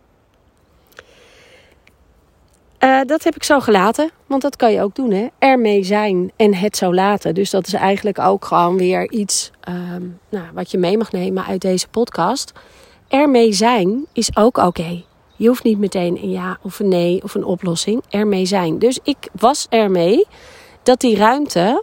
Uh, 2.79 3.01
dat 3.07 3.25
heb 3.25 3.35
ik 3.37 3.45
zo 3.45 3.61
gelaten, 3.61 4.11
want 4.27 4.43
dat 4.43 4.57
kan 4.57 4.73
je 4.73 4.83
ook 4.83 4.95
doen, 4.95 5.11
hè? 5.11 5.27
Ermee 5.39 5.85
zijn 5.85 6.33
en 6.37 6.55
het 6.55 6.77
zo 6.77 6.95
laten. 6.95 7.35
Dus 7.35 7.51
dat 7.51 7.67
is 7.67 7.73
eigenlijk 7.73 8.19
ook 8.19 8.45
gewoon 8.45 8.77
weer 8.77 9.11
iets 9.11 9.51
um, 9.69 10.19
nou, 10.29 10.45
wat 10.55 10.71
je 10.71 10.79
mee 10.79 10.97
mag 10.97 11.13
nemen 11.13 11.45
uit 11.45 11.61
deze 11.61 11.89
podcast 11.89 12.53
ermee 13.15 13.53
zijn 13.53 14.07
is 14.13 14.37
ook 14.37 14.57
oké. 14.57 15.05
Je 15.37 15.49
hoeft 15.49 15.63
niet 15.63 15.79
meteen 15.79 16.23
een 16.23 16.31
ja 16.31 16.59
of 16.63 16.79
een 16.79 16.89
nee 16.89 17.23
of 17.23 17.35
een 17.35 17.45
oplossing. 17.45 18.03
Ermee 18.09 18.47
zijn. 18.47 18.79
Dus 18.79 18.99
ik 19.03 19.29
was 19.33 19.67
ermee 19.71 20.27
dat 20.83 21.01
die 21.01 21.17
ruimte 21.17 21.83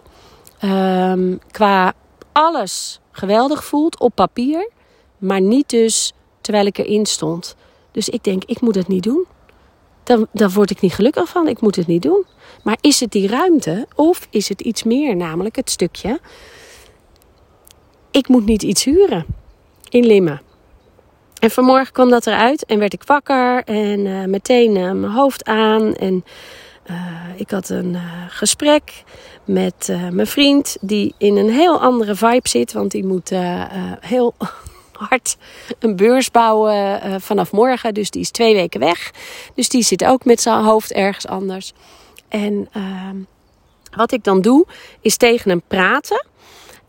um, 0.64 1.40
qua 1.50 1.92
alles 2.32 3.00
geweldig 3.10 3.64
voelt 3.64 4.00
op 4.00 4.14
papier. 4.14 4.70
Maar 5.18 5.40
niet 5.40 5.68
dus 5.68 6.12
terwijl 6.40 6.66
ik 6.66 6.78
erin 6.78 7.06
stond. 7.06 7.56
Dus 7.92 8.08
ik 8.08 8.24
denk, 8.24 8.44
ik 8.44 8.60
moet 8.60 8.74
het 8.74 8.88
niet 8.88 9.02
doen. 9.02 9.26
Dan, 10.02 10.26
dan 10.32 10.52
word 10.52 10.70
ik 10.70 10.80
niet 10.80 10.94
gelukkig 10.94 11.28
van. 11.28 11.48
Ik 11.48 11.60
moet 11.60 11.76
het 11.76 11.86
niet 11.86 12.02
doen. 12.02 12.24
Maar 12.62 12.78
is 12.80 13.00
het 13.00 13.10
die 13.10 13.28
ruimte? 13.28 13.86
Of 13.94 14.26
is 14.30 14.48
het 14.48 14.60
iets 14.60 14.82
meer? 14.82 15.16
Namelijk 15.16 15.56
het 15.56 15.70
stukje. 15.70 16.20
Ik 18.10 18.28
moet 18.28 18.44
niet 18.44 18.62
iets 18.62 18.84
huren 18.84 19.26
in 19.88 20.06
Limmen. 20.06 20.51
En 21.42 21.50
vanmorgen 21.50 21.92
kwam 21.92 22.10
dat 22.10 22.26
eruit 22.26 22.64
en 22.64 22.78
werd 22.78 22.92
ik 22.92 23.02
wakker 23.02 23.64
en 23.64 24.06
uh, 24.06 24.24
meteen 24.24 24.76
uh, 24.76 24.90
mijn 24.92 25.12
hoofd 25.12 25.44
aan. 25.44 25.94
En 25.94 26.24
uh, 26.90 26.96
ik 27.36 27.50
had 27.50 27.68
een 27.68 27.96
gesprek 28.28 29.02
met 29.44 29.96
mijn 30.10 30.26
vriend, 30.26 30.76
die 30.80 31.14
in 31.18 31.36
een 31.36 31.50
heel 31.50 31.80
andere 31.80 32.14
vibe 32.14 32.48
zit. 32.48 32.72
Want 32.72 32.90
die 32.90 33.04
moet 33.04 33.30
heel 34.00 34.34
hard 35.08 35.36
een 35.78 35.96
beurs 35.96 36.30
bouwen 36.30 37.00
vanaf 37.20 37.52
morgen. 37.52 37.94
Dus 37.94 38.10
die 38.10 38.22
is 38.22 38.30
twee 38.30 38.54
weken 38.54 38.80
weg. 38.80 39.10
Dus 39.54 39.68
die 39.68 39.82
zit 39.82 40.04
ook 40.04 40.24
met 40.24 40.40
zijn 40.40 40.64
hoofd 40.64 40.92
ergens 40.92 41.26
anders. 41.26 41.72
En 42.28 42.68
ehm, 42.72 43.16
wat 43.96 44.12
ik 44.12 44.24
dan 44.24 44.40
doe, 44.40 44.66
is 45.00 45.16
tegen 45.16 45.50
hem 45.50 45.62
praten. 45.68 46.26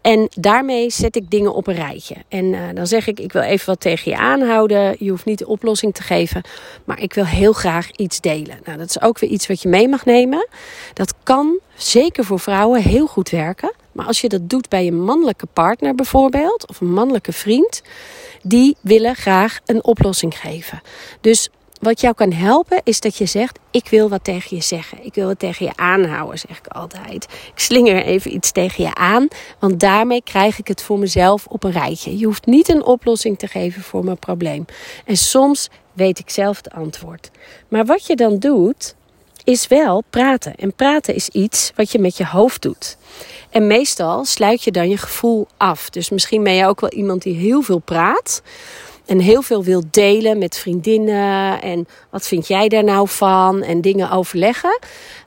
En 0.04 0.28
daarmee 0.36 0.90
zet 0.90 1.16
ik 1.16 1.30
dingen 1.30 1.54
op 1.54 1.68
een 1.68 1.76
rijtje. 1.76 2.16
En 2.28 2.46
uh, 2.46 2.60
dan 2.74 2.88
zeg 2.88 3.08
ik, 3.08 3.20
ik 3.20 3.32
wil 3.32 3.42
even 3.42 3.66
wat 3.66 3.80
tegen 3.80 4.12
je 4.12 4.18
aanhouden. 4.18 4.96
Je 5.00 5.10
hoeft 5.10 5.26
niet 5.26 5.38
de 5.38 5.48
oplossing 5.48 5.94
te 5.94 6.02
geven. 6.02 6.42
Maar 6.84 7.02
ik 7.02 7.14
wil 7.14 7.26
heel 7.26 7.54
graag 7.54 7.92
iets 7.92 8.20
delen. 8.20 8.60
Nou, 8.64 8.78
dat 8.78 8.90
is 8.90 9.02
ook 9.02 9.20
weer 9.20 9.30
iets 9.30 9.48
wat 9.48 9.62
je 9.62 9.70
mee 9.70 9.88
mag 9.88 10.06
nemen. 10.06 10.48
Dat 10.94 11.14
kan 11.24 11.60
zeker 11.76 12.24
voor 12.24 12.40
vrouwen 12.40 12.82
heel 12.82 13.08
goed 13.08 13.30
werken. 13.30 13.74
Maar 13.92 14.06
als 14.06 14.22
je 14.22 14.30
dat 14.30 14.50
doet 14.50 14.70
bij 14.70 14.86
je 14.86 14.92
mannelijke 14.92 15.48
partner 15.54 15.96
bijvoorbeeld. 15.96 16.68
Of 16.68 16.82
een 16.82 16.94
mannelijke 16.94 17.34
vriend. 17.34 17.82
Die 18.42 18.78
willen 18.82 19.16
graag 19.16 19.60
een 19.66 19.84
oplossing 19.84 20.40
geven. 20.40 20.82
Dus 21.22 21.50
wat 21.84 22.02
jou 22.02 22.14
kan 22.14 22.32
helpen 22.32 22.82
is 22.84 23.00
dat 23.00 23.18
je 23.18 23.26
zegt: 23.26 23.60
Ik 23.72 23.88
wil 23.88 24.10
wat 24.10 24.24
tegen 24.24 24.56
je 24.56 24.64
zeggen. 24.64 25.06
Ik 25.06 25.14
wil 25.14 25.28
wat 25.28 25.40
tegen 25.40 25.66
je 25.66 25.72
aanhouden, 25.76 26.40
zeg 26.40 26.58
ik 26.58 26.68
altijd. 26.68 27.24
Ik 27.24 27.60
slinger 27.60 28.04
even 28.04 28.36
iets 28.36 28.52
tegen 28.52 28.84
je 28.84 28.96
aan, 28.96 29.28
want 29.60 29.80
daarmee 29.80 30.24
krijg 30.24 30.60
ik 30.60 30.68
het 30.68 30.82
voor 30.82 31.00
mezelf 31.00 31.46
op 31.48 31.64
een 31.64 31.72
rijtje. 31.72 32.18
Je 32.18 32.26
hoeft 32.26 32.46
niet 32.46 32.70
een 32.70 32.84
oplossing 32.84 33.40
te 33.40 33.48
geven 33.48 33.82
voor 33.82 34.04
mijn 34.04 34.20
probleem. 34.20 34.66
En 35.06 35.18
soms 35.18 35.70
weet 35.94 36.20
ik 36.20 36.30
zelf 36.30 36.58
het 36.58 36.72
antwoord. 36.72 37.32
Maar 37.68 37.86
wat 37.86 38.06
je 38.06 38.16
dan 38.16 38.40
doet, 38.40 38.96
is 39.44 39.68
wel 39.68 40.04
praten. 40.10 40.56
En 40.56 40.74
praten 40.74 41.16
is 41.16 41.30
iets 41.30 41.72
wat 41.76 41.92
je 41.92 42.00
met 42.00 42.18
je 42.18 42.26
hoofd 42.26 42.62
doet. 42.62 42.98
En 43.50 43.68
meestal 43.68 44.26
sluit 44.26 44.64
je 44.64 44.72
dan 44.72 44.90
je 44.90 44.98
gevoel 44.98 45.48
af. 45.58 45.90
Dus 45.90 46.10
misschien 46.10 46.44
ben 46.44 46.54
je 46.54 46.66
ook 46.66 46.82
wel 46.82 46.92
iemand 46.92 47.22
die 47.22 47.36
heel 47.36 47.62
veel 47.62 47.80
praat 47.80 48.42
en 49.06 49.20
heel 49.20 49.42
veel 49.42 49.64
wil 49.64 49.84
delen 49.92 50.38
met 50.38 50.58
vriendinnen. 50.58 51.62
En 51.62 51.88
wat 52.10 52.28
vind 52.28 52.48
jij 52.48 52.68
daar 52.68 52.84
nou 52.84 53.08
van? 53.08 53.62
En 53.62 53.82
dingen 53.82 54.12
overleggen. 54.12 54.80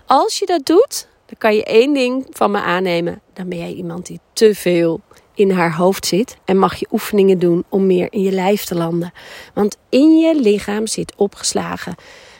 Als 0.07 0.39
je 0.39 0.47
dat 0.47 0.67
doet, 0.67 1.09
dan 1.27 1.39
kan 1.39 1.55
je 1.55 1.65
één 1.65 1.95
ding 1.95 2.27
van 2.31 2.51
me 2.51 2.61
aannemen. 2.61 3.21
Dan 3.33 3.49
ben 3.49 3.59
jij 3.59 3.73
iemand 3.73 4.07
die 4.07 4.21
te 4.33 4.55
veel 4.55 5.01
in 5.35 5.51
haar 5.51 5.75
hoofd 5.75 6.07
zit. 6.07 6.37
En 6.45 6.59
mag 6.59 6.77
je 6.77 6.89
oefeningen 6.91 7.39
doen 7.39 7.65
om 7.69 7.87
meer 7.87 8.07
in 8.11 8.23
je 8.23 8.33
lijf 8.33 8.65
te 8.65 8.75
landen. 8.75 9.13
Want 9.55 9.77
in 9.89 10.19
je 10.19 10.41
lichaam 10.41 10.87
zit 10.87 11.15
opgeslagen 11.17 11.95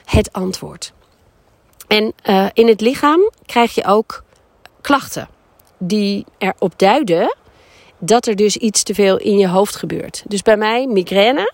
het 0.05 0.33
antwoord. 0.33 0.93
En 1.87 2.13
uh, 2.29 2.47
in 2.53 2.67
het 2.67 2.81
lichaam 2.81 3.31
krijg 3.45 3.75
je 3.75 3.85
ook 3.85 4.23
klachten 4.81 5.27
die 5.77 6.25
erop 6.37 6.79
duiden 6.79 7.35
dat 7.99 8.27
er 8.27 8.35
dus 8.35 8.57
iets 8.57 8.83
te 8.83 8.93
veel 8.93 9.17
in 9.17 9.37
je 9.37 9.47
hoofd 9.47 9.75
gebeurt. 9.75 10.23
Dus 10.27 10.41
bij 10.41 10.57
mij 10.57 10.87
migraine 10.87 11.53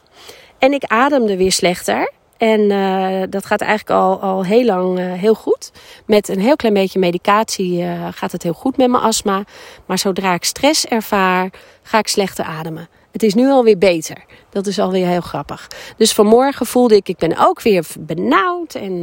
en 0.57 0.73
ik 0.73 0.83
ademde 0.83 1.37
weer 1.37 1.51
slechter. 1.51 2.11
En 2.37 2.59
uh, 2.59 3.21
dat 3.29 3.45
gaat 3.45 3.61
eigenlijk 3.61 3.99
al, 3.99 4.19
al 4.19 4.45
heel 4.45 4.65
lang 4.65 4.99
uh, 4.99 5.13
heel 5.13 5.33
goed. 5.33 5.71
Met 6.05 6.27
een 6.27 6.39
heel 6.39 6.55
klein 6.55 6.73
beetje 6.73 6.99
medicatie 6.99 7.81
uh, 7.81 8.07
gaat 8.11 8.31
het 8.31 8.43
heel 8.43 8.53
goed 8.53 8.77
met 8.77 8.89
mijn 8.89 9.03
astma. 9.03 9.43
Maar 9.85 9.97
zodra 9.97 10.33
ik 10.33 10.43
stress 10.43 10.85
ervaar, 10.85 11.49
ga 11.83 11.97
ik 11.97 12.07
slechter 12.07 12.45
ademen. 12.45 12.89
Het 13.11 13.23
is 13.23 13.33
nu 13.33 13.49
alweer 13.49 13.77
beter. 13.77 14.25
Dat 14.49 14.67
is 14.67 14.79
alweer 14.79 15.07
heel 15.07 15.21
grappig. 15.21 15.67
Dus 15.97 16.13
vanmorgen 16.13 16.65
voelde 16.65 16.95
ik, 16.95 17.09
ik 17.09 17.17
ben 17.17 17.37
ook 17.37 17.61
weer 17.61 17.85
benauwd. 17.99 18.75
En 18.75 18.99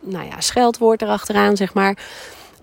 nou 0.00 0.24
ja, 0.30 0.40
scheldwoord 0.40 1.02
erachteraan, 1.02 1.56
zeg 1.56 1.74
maar. 1.74 1.96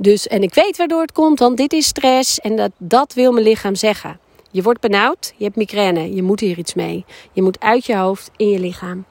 Dus, 0.03 0.27
en 0.27 0.43
ik 0.43 0.53
weet 0.53 0.77
waardoor 0.77 1.01
het 1.01 1.11
komt, 1.11 1.39
want 1.39 1.57
dit 1.57 1.73
is 1.73 1.85
stress 1.85 2.39
en 2.39 2.55
dat, 2.55 2.71
dat 2.77 3.13
wil 3.13 3.31
mijn 3.31 3.45
lichaam 3.45 3.75
zeggen. 3.75 4.19
Je 4.51 4.61
wordt 4.61 4.79
benauwd, 4.79 5.33
je 5.37 5.43
hebt 5.43 5.55
migraine, 5.55 6.15
je 6.15 6.23
moet 6.23 6.39
hier 6.39 6.57
iets 6.57 6.73
mee. 6.73 7.05
Je 7.31 7.41
moet 7.41 7.59
uit 7.59 7.85
je 7.85 7.95
hoofd 7.95 8.31
in 8.35 8.49
je 8.49 8.59
lichaam. 8.59 9.05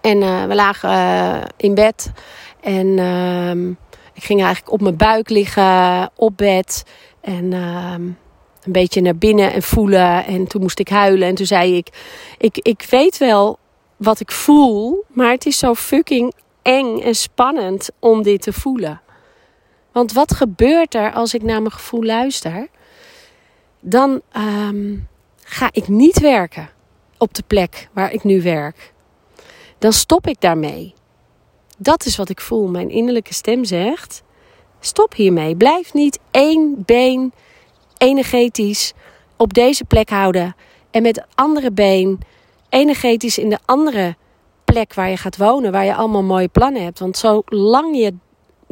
En 0.00 0.22
uh, 0.22 0.44
we 0.44 0.54
lagen 0.54 0.90
uh, 0.90 1.42
in 1.56 1.74
bed 1.74 2.12
en 2.60 2.86
uh, 2.86 3.68
ik 4.14 4.24
ging 4.24 4.42
eigenlijk 4.42 4.72
op 4.72 4.80
mijn 4.80 4.96
buik 4.96 5.28
liggen, 5.28 6.10
op 6.16 6.36
bed. 6.36 6.84
En 7.20 7.52
ehm, 7.52 8.02
een 8.62 8.72
beetje 8.72 9.00
naar 9.00 9.16
binnen 9.16 9.52
en 9.52 9.62
voelen. 9.62 10.26
En 10.26 10.46
toen 10.46 10.62
moest 10.62 10.78
ik 10.78 10.88
huilen. 10.88 11.28
En 11.28 11.34
toen 11.34 11.46
zei 11.46 11.76
ik, 11.76 11.88
ik, 12.38 12.58
ik 12.58 12.86
weet 12.90 13.18
wel 13.18 13.58
wat 13.96 14.20
ik 14.20 14.30
voel, 14.30 15.04
maar 15.08 15.30
het 15.30 15.46
is 15.46 15.58
zo 15.58 15.74
fucking 15.74 16.34
eng 16.62 16.98
en 16.98 17.14
spannend 17.14 17.90
om 17.98 18.22
dit 18.22 18.42
te 18.42 18.52
voelen. 18.52 19.00
Want 19.92 20.12
wat 20.12 20.34
gebeurt 20.34 20.94
er 20.94 21.12
als 21.12 21.34
ik 21.34 21.42
naar 21.42 21.60
mijn 21.60 21.72
gevoel 21.72 22.04
luister? 22.04 22.68
Dan 23.80 24.20
ehm, 24.32 24.96
ga 25.44 25.68
ik 25.72 25.88
niet 25.88 26.20
werken 26.20 26.70
op 27.18 27.34
de 27.34 27.42
plek 27.46 27.88
waar 27.92 28.12
ik 28.12 28.24
nu 28.24 28.42
werk. 28.42 28.92
Dan 29.78 29.92
stop 29.92 30.26
ik 30.26 30.40
daarmee. 30.40 30.94
Dat 31.78 32.04
is 32.04 32.16
wat 32.16 32.28
ik 32.28 32.40
voel. 32.40 32.68
Mijn 32.68 32.90
innerlijke 32.90 33.34
stem 33.34 33.64
zegt: 33.64 34.22
stop 34.80 35.14
hiermee. 35.14 35.56
Blijf 35.56 35.94
niet 35.94 36.18
één 36.30 36.82
been 36.84 37.32
energetisch 37.96 38.92
op 39.36 39.54
deze 39.54 39.84
plek 39.84 40.10
houden 40.10 40.56
en 40.90 41.02
met 41.02 41.16
het 41.16 41.26
andere 41.34 41.72
been 41.72 42.18
energetisch 42.68 43.38
in 43.38 43.48
de 43.48 43.58
andere 43.64 44.16
plek 44.64 44.94
waar 44.94 45.10
je 45.10 45.16
gaat 45.16 45.36
wonen, 45.36 45.72
waar 45.72 45.84
je 45.84 45.94
allemaal 45.94 46.22
mooie 46.22 46.48
plannen 46.48 46.82
hebt. 46.82 46.98
Want 46.98 47.16
zolang 47.16 47.96
je 47.96 48.14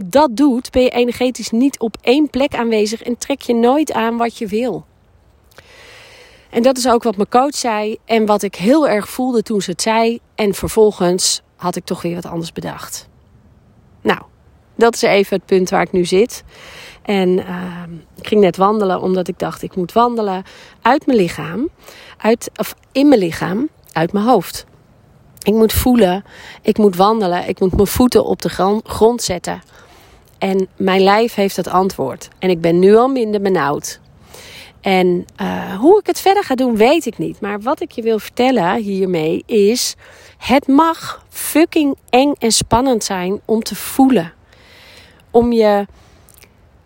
dat 0.04 0.36
doet, 0.36 0.70
ben 0.70 0.82
je 0.82 0.90
energetisch 0.90 1.50
niet 1.50 1.78
op 1.78 1.96
één 2.00 2.30
plek 2.30 2.54
aanwezig 2.54 3.02
en 3.02 3.18
trek 3.18 3.40
je 3.40 3.54
nooit 3.54 3.92
aan 3.92 4.16
wat 4.16 4.38
je 4.38 4.46
wil. 4.46 4.84
En 6.50 6.62
dat 6.62 6.76
is 6.76 6.88
ook 6.88 7.02
wat 7.02 7.16
mijn 7.16 7.28
coach 7.28 7.54
zei 7.54 7.96
en 8.04 8.26
wat 8.26 8.42
ik 8.42 8.54
heel 8.54 8.88
erg 8.88 9.08
voelde 9.08 9.42
toen 9.42 9.60
ze 9.60 9.70
het 9.70 9.82
zei. 9.82 10.18
En 10.34 10.54
vervolgens 10.54 11.42
had 11.56 11.76
ik 11.76 11.84
toch 11.84 12.02
weer 12.02 12.14
wat 12.14 12.26
anders 12.26 12.52
bedacht. 12.52 13.08
Nou, 14.02 14.20
dat 14.74 14.94
is 14.94 15.02
even 15.02 15.36
het 15.36 15.46
punt 15.46 15.70
waar 15.70 15.82
ik 15.82 15.92
nu 15.92 16.04
zit. 16.04 16.44
En 17.02 17.28
uh, 17.28 17.82
ik 18.16 18.26
ging 18.26 18.40
net 18.40 18.56
wandelen 18.56 19.00
omdat 19.00 19.28
ik 19.28 19.38
dacht 19.38 19.62
ik 19.62 19.76
moet 19.76 19.92
wandelen 19.92 20.42
uit 20.82 21.06
mijn 21.06 21.18
lichaam, 21.18 21.68
uit, 22.16 22.50
of 22.56 22.74
in 22.92 23.08
mijn 23.08 23.20
lichaam, 23.20 23.68
uit 23.92 24.12
mijn 24.12 24.24
hoofd. 24.24 24.66
Ik 25.42 25.54
moet 25.54 25.72
voelen, 25.72 26.24
ik 26.62 26.78
moet 26.78 26.96
wandelen, 26.96 27.48
ik 27.48 27.60
moet 27.60 27.74
mijn 27.74 27.86
voeten 27.86 28.24
op 28.24 28.42
de 28.42 28.80
grond 28.84 29.22
zetten. 29.22 29.62
En 30.38 30.68
mijn 30.76 31.00
lijf 31.00 31.34
heeft 31.34 31.56
het 31.56 31.68
antwoord. 31.68 32.28
En 32.38 32.50
ik 32.50 32.60
ben 32.60 32.78
nu 32.78 32.96
al 32.96 33.08
minder 33.08 33.40
benauwd. 33.40 34.00
En 34.80 35.24
uh, 35.40 35.74
hoe 35.74 35.98
ik 35.98 36.06
het 36.06 36.20
verder 36.20 36.44
ga 36.44 36.54
doen, 36.54 36.76
weet 36.76 37.06
ik 37.06 37.18
niet. 37.18 37.40
Maar 37.40 37.60
wat 37.60 37.80
ik 37.80 37.90
je 37.90 38.02
wil 38.02 38.18
vertellen 38.18 38.76
hiermee 38.76 39.42
is: 39.46 39.94
het 40.36 40.66
mag 40.66 41.26
fucking 41.28 41.96
eng 42.10 42.32
en 42.38 42.52
spannend 42.52 43.04
zijn 43.04 43.40
om 43.44 43.62
te 43.62 43.74
voelen. 43.74 44.32
Om 45.30 45.52
je 45.52 45.86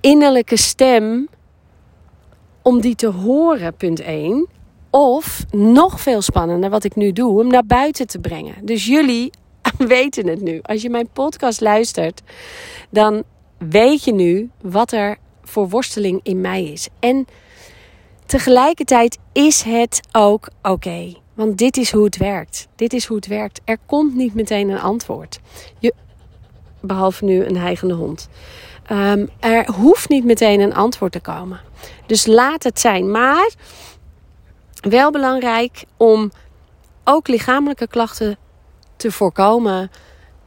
innerlijke 0.00 0.56
stem, 0.56 1.28
om 2.62 2.80
die 2.80 2.94
te 2.94 3.06
horen, 3.06 3.75
punt 3.75 4.00
1. 4.00 4.49
Of 4.90 5.44
nog 5.50 6.00
veel 6.00 6.23
spannender, 6.23 6.71
wat 6.71 6.85
ik 6.85 6.97
nu 6.97 7.12
doe, 7.12 7.38
hem 7.38 7.49
naar 7.49 7.66
buiten 7.66 8.06
te 8.06 8.18
brengen. 8.18 8.54
Dus 8.62 8.87
jullie 8.87 9.30
weten 9.78 10.26
het 10.26 10.40
nu. 10.40 10.61
Als 10.62 10.82
je 10.82 10.90
mijn 10.90 11.09
podcast 11.12 11.61
luistert, 11.61 12.23
dan 12.90 13.23
weet 13.69 14.04
je 14.04 14.12
nu 14.12 14.50
wat 14.61 14.92
er 14.92 15.16
voor 15.42 15.69
worsteling 15.69 16.21
in 16.23 16.40
mij 16.40 16.64
is. 16.64 16.88
En 17.00 17.26
tegelijkertijd 18.26 19.19
is 19.33 19.62
het 19.62 20.00
ook 20.12 20.49
oké. 20.62 21.14
want 21.35 21.59
dit 21.59 21.76
is 21.76 21.92
hoe 21.92 22.04
het 22.04 22.16
werkt. 22.16 22.69
Dit 22.76 22.92
is 22.92 23.07
hoe 23.07 23.16
het 23.16 23.26
werkt. 23.26 23.61
Er 23.64 23.78
komt 23.87 24.14
niet 24.14 24.35
meteen 24.35 24.69
een 24.69 24.81
antwoord. 24.81 25.40
Je, 25.78 25.95
behalve 26.81 27.25
nu 27.25 27.45
een 27.45 27.57
heigende 27.57 27.95
hond. 27.95 28.28
Um, 28.90 29.28
er 29.40 29.71
hoeft 29.73 30.09
niet 30.09 30.25
meteen 30.25 30.61
een 30.61 30.75
antwoord 30.75 31.12
te 31.12 31.21
komen. 31.21 31.61
Dus 32.07 32.26
laat 32.26 32.62
het 32.62 32.81
zijn. 32.81 33.11
Maar 33.11 33.52
wel 34.81 35.11
belangrijk 35.11 35.85
om 35.97 36.31
ook 37.04 37.28
lichamelijke 37.28 37.87
klachten 37.87 38.37
te 38.97 39.12
voorkomen. 39.12 39.90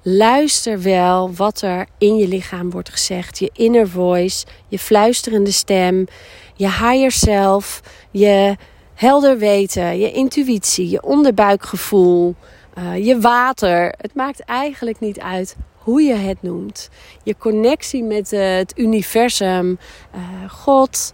Luister 0.07 0.81
wel 0.81 1.33
wat 1.33 1.62
er 1.62 1.85
in 1.97 2.15
je 2.15 2.27
lichaam 2.27 2.71
wordt 2.71 2.89
gezegd. 2.89 3.39
Je 3.39 3.50
inner 3.53 3.89
voice, 3.89 4.45
je 4.67 4.79
fluisterende 4.79 5.51
stem, 5.51 6.07
je 6.53 6.67
higher 6.67 7.12
self, 7.12 7.81
je 8.12 8.55
helder 8.93 9.38
weten, 9.38 10.00
je 10.00 10.12
intuïtie, 10.12 10.89
je 10.89 11.01
onderbuikgevoel, 11.01 12.35
uh, 12.77 13.05
je 13.05 13.19
water. 13.19 13.93
Het 13.97 14.13
maakt 14.13 14.39
eigenlijk 14.39 15.00
niet 15.00 15.19
uit 15.19 15.55
hoe 15.75 16.01
je 16.01 16.13
het 16.13 16.41
noemt. 16.41 16.89
Je 17.24 17.35
connectie 17.37 18.03
met 18.03 18.31
het 18.31 18.74
universum, 18.75 19.77
uh, 20.15 20.50
God, 20.50 21.11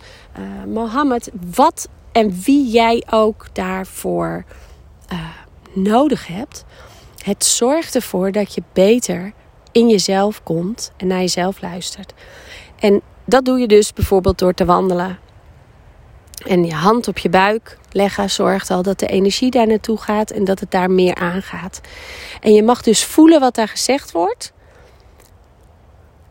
Mohammed, 0.68 1.30
wat 1.56 1.90
en 2.12 2.42
wie 2.44 2.72
jij 2.72 3.04
ook 3.10 3.48
daarvoor 3.54 4.44
nodig 5.74 6.28
hebt. 6.28 6.66
Het 7.24 7.46
zorgt 7.46 7.96
ervoor 7.96 8.32
dat 8.32 8.54
je 8.54 8.64
beter 8.74 9.34
in 9.72 9.90
jezelf 9.90 10.44
komt 10.44 10.92
en 10.98 11.08
naar 11.08 11.20
jezelf 11.20 11.62
luistert. 11.62 12.14
En 12.80 13.02
dat 13.26 13.46
doe 13.46 13.60
je 13.60 13.68
dus 13.68 13.94
bijvoorbeeld 13.94 14.38
door 14.40 14.54
te 14.54 14.66
wandelen. 14.66 15.20
En 16.46 16.66
je 16.66 16.74
hand 16.74 17.08
op 17.08 17.18
je 17.18 17.30
buik 17.30 17.78
leggen 17.92 18.30
zorgt 18.30 18.70
al 18.70 18.82
dat 18.82 19.00
de 19.00 19.08
energie 19.08 19.52
daar 19.52 19.68
naartoe 19.68 19.98
gaat 19.98 20.32
en 20.32 20.44
dat 20.44 20.60
het 20.60 20.72
daar 20.72 20.92
meer 20.92 21.16
aangaat. 21.16 21.82
En 22.40 22.54
je 22.54 22.64
mag 22.64 22.82
dus 22.82 23.04
voelen 23.04 23.40
wat 23.40 23.56
daar 23.56 23.68
gezegd 23.68 24.12
wordt. 24.12 24.54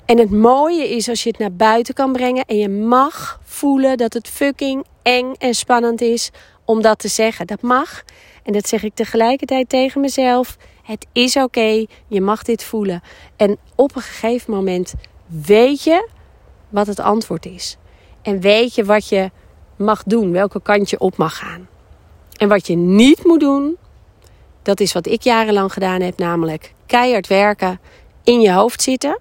En 0.05 0.19
het 0.19 0.31
mooie 0.31 0.89
is 0.89 1.09
als 1.09 1.23
je 1.23 1.29
het 1.29 1.39
naar 1.39 1.53
buiten 1.53 1.95
kan 1.95 2.13
brengen 2.13 2.45
en 2.45 2.57
je 2.57 2.69
mag 2.69 3.41
voelen 3.43 3.97
dat 3.97 4.13
het 4.13 4.29
fucking 4.29 4.85
eng 5.03 5.33
en 5.39 5.55
spannend 5.55 6.01
is 6.01 6.31
om 6.65 6.83
dat 6.83 6.99
te 6.99 7.09
zeggen. 7.09 7.47
Dat 7.47 7.63
mag. 7.63 8.03
En 8.43 8.53
dat 8.53 8.69
zeg 8.69 8.83
ik 8.83 8.95
tegelijkertijd 8.95 9.69
tegen 9.69 10.01
mezelf. 10.01 10.57
Het 10.91 11.07
is 11.13 11.37
oké, 11.37 11.87
je 12.07 12.21
mag 12.21 12.43
dit 12.43 12.65
voelen. 12.65 13.03
En 13.37 13.59
op 13.75 13.97
een 13.97 14.03
gegeven 14.03 14.53
moment 14.53 14.95
weet 15.27 15.83
je 15.83 16.09
wat 16.69 16.87
het 16.87 17.01
antwoord 17.01 17.47
is. 17.47 17.77
En 18.23 18.41
weet 18.41 18.75
je 18.75 18.85
wat 18.85 19.09
je 19.09 19.31
mag 19.77 20.03
doen, 20.03 20.33
welke 20.33 20.63
kant 20.63 20.91
je 20.91 20.99
op 20.99 21.17
mag 21.17 21.37
gaan. 21.37 21.69
En 22.37 22.49
wat 22.49 22.67
je 22.67 22.77
niet 22.77 23.25
moet 23.25 23.41
doen, 23.41 23.77
dat 24.63 24.81
is 24.81 24.93
wat 24.93 25.07
ik 25.07 25.23
jarenlang 25.23 25.73
gedaan 25.73 26.01
heb, 26.01 26.19
namelijk 26.19 26.73
keihard 26.87 27.27
werken, 27.27 27.81
in 28.25 28.41
je 28.41 28.53
hoofd 28.53 28.83
zitten. 28.83 29.19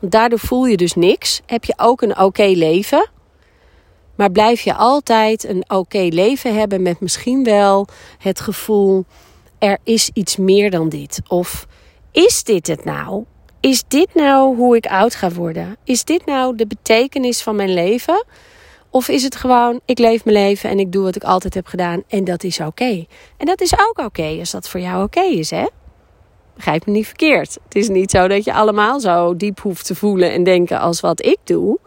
Daardoor 0.00 0.38
voel 0.38 0.64
je 0.66 0.76
dus 0.76 0.94
niks. 0.94 1.40
Heb 1.46 1.64
je 1.64 1.74
ook 1.76 2.02
een 2.02 2.18
oké 2.18 2.46
leven. 2.46 3.08
Maar 4.14 4.30
blijf 4.30 4.60
je 4.60 4.74
altijd 4.74 5.44
een 5.44 5.64
oké 5.68 6.08
leven 6.10 6.58
hebben 6.58 6.82
met 6.82 7.00
misschien 7.00 7.44
wel 7.44 7.86
het 8.18 8.40
gevoel: 8.40 9.04
er 9.58 9.78
is 9.84 10.10
iets 10.12 10.36
meer 10.36 10.70
dan 10.70 10.88
dit. 10.88 11.20
Of 11.28 11.66
is 12.12 12.44
dit 12.44 12.66
het 12.66 12.84
nou? 12.84 13.24
Is 13.60 13.84
dit 13.88 14.14
nou 14.14 14.56
hoe 14.56 14.76
ik 14.76 14.86
oud 14.86 15.14
ga 15.14 15.30
worden? 15.30 15.76
Is 15.84 16.04
dit 16.04 16.26
nou 16.26 16.56
de 16.56 16.66
betekenis 16.66 17.42
van 17.42 17.56
mijn 17.56 17.74
leven? 17.74 18.24
Of 18.90 19.08
is 19.08 19.22
het 19.22 19.36
gewoon, 19.36 19.80
ik 19.84 19.98
leef 19.98 20.24
mijn 20.24 20.36
leven 20.36 20.70
en 20.70 20.78
ik 20.78 20.92
doe 20.92 21.02
wat 21.02 21.16
ik 21.16 21.24
altijd 21.24 21.54
heb 21.54 21.66
gedaan 21.66 22.02
en 22.08 22.24
dat 22.24 22.44
is 22.44 22.60
oké. 22.60 23.04
En 23.36 23.46
dat 23.46 23.60
is 23.60 23.72
ook 23.72 23.98
oké 23.98 24.36
als 24.38 24.50
dat 24.50 24.68
voor 24.68 24.80
jou 24.80 25.04
oké 25.04 25.20
is, 25.20 25.50
hè? 25.50 25.66
Begrijp 26.54 26.86
me 26.86 26.92
niet 26.92 27.06
verkeerd. 27.06 27.58
Het 27.64 27.74
is 27.74 27.88
niet 27.88 28.10
zo 28.10 28.28
dat 28.28 28.44
je 28.44 28.52
allemaal 28.52 29.00
zo 29.00 29.36
diep 29.36 29.60
hoeft 29.60 29.86
te 29.86 29.94
voelen 29.94 30.32
en 30.32 30.44
denken 30.44 30.80
als 30.80 31.00
wat 31.00 31.24
ik 31.24 31.38
doe. 31.44 31.78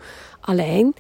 Alleen 0.42 0.96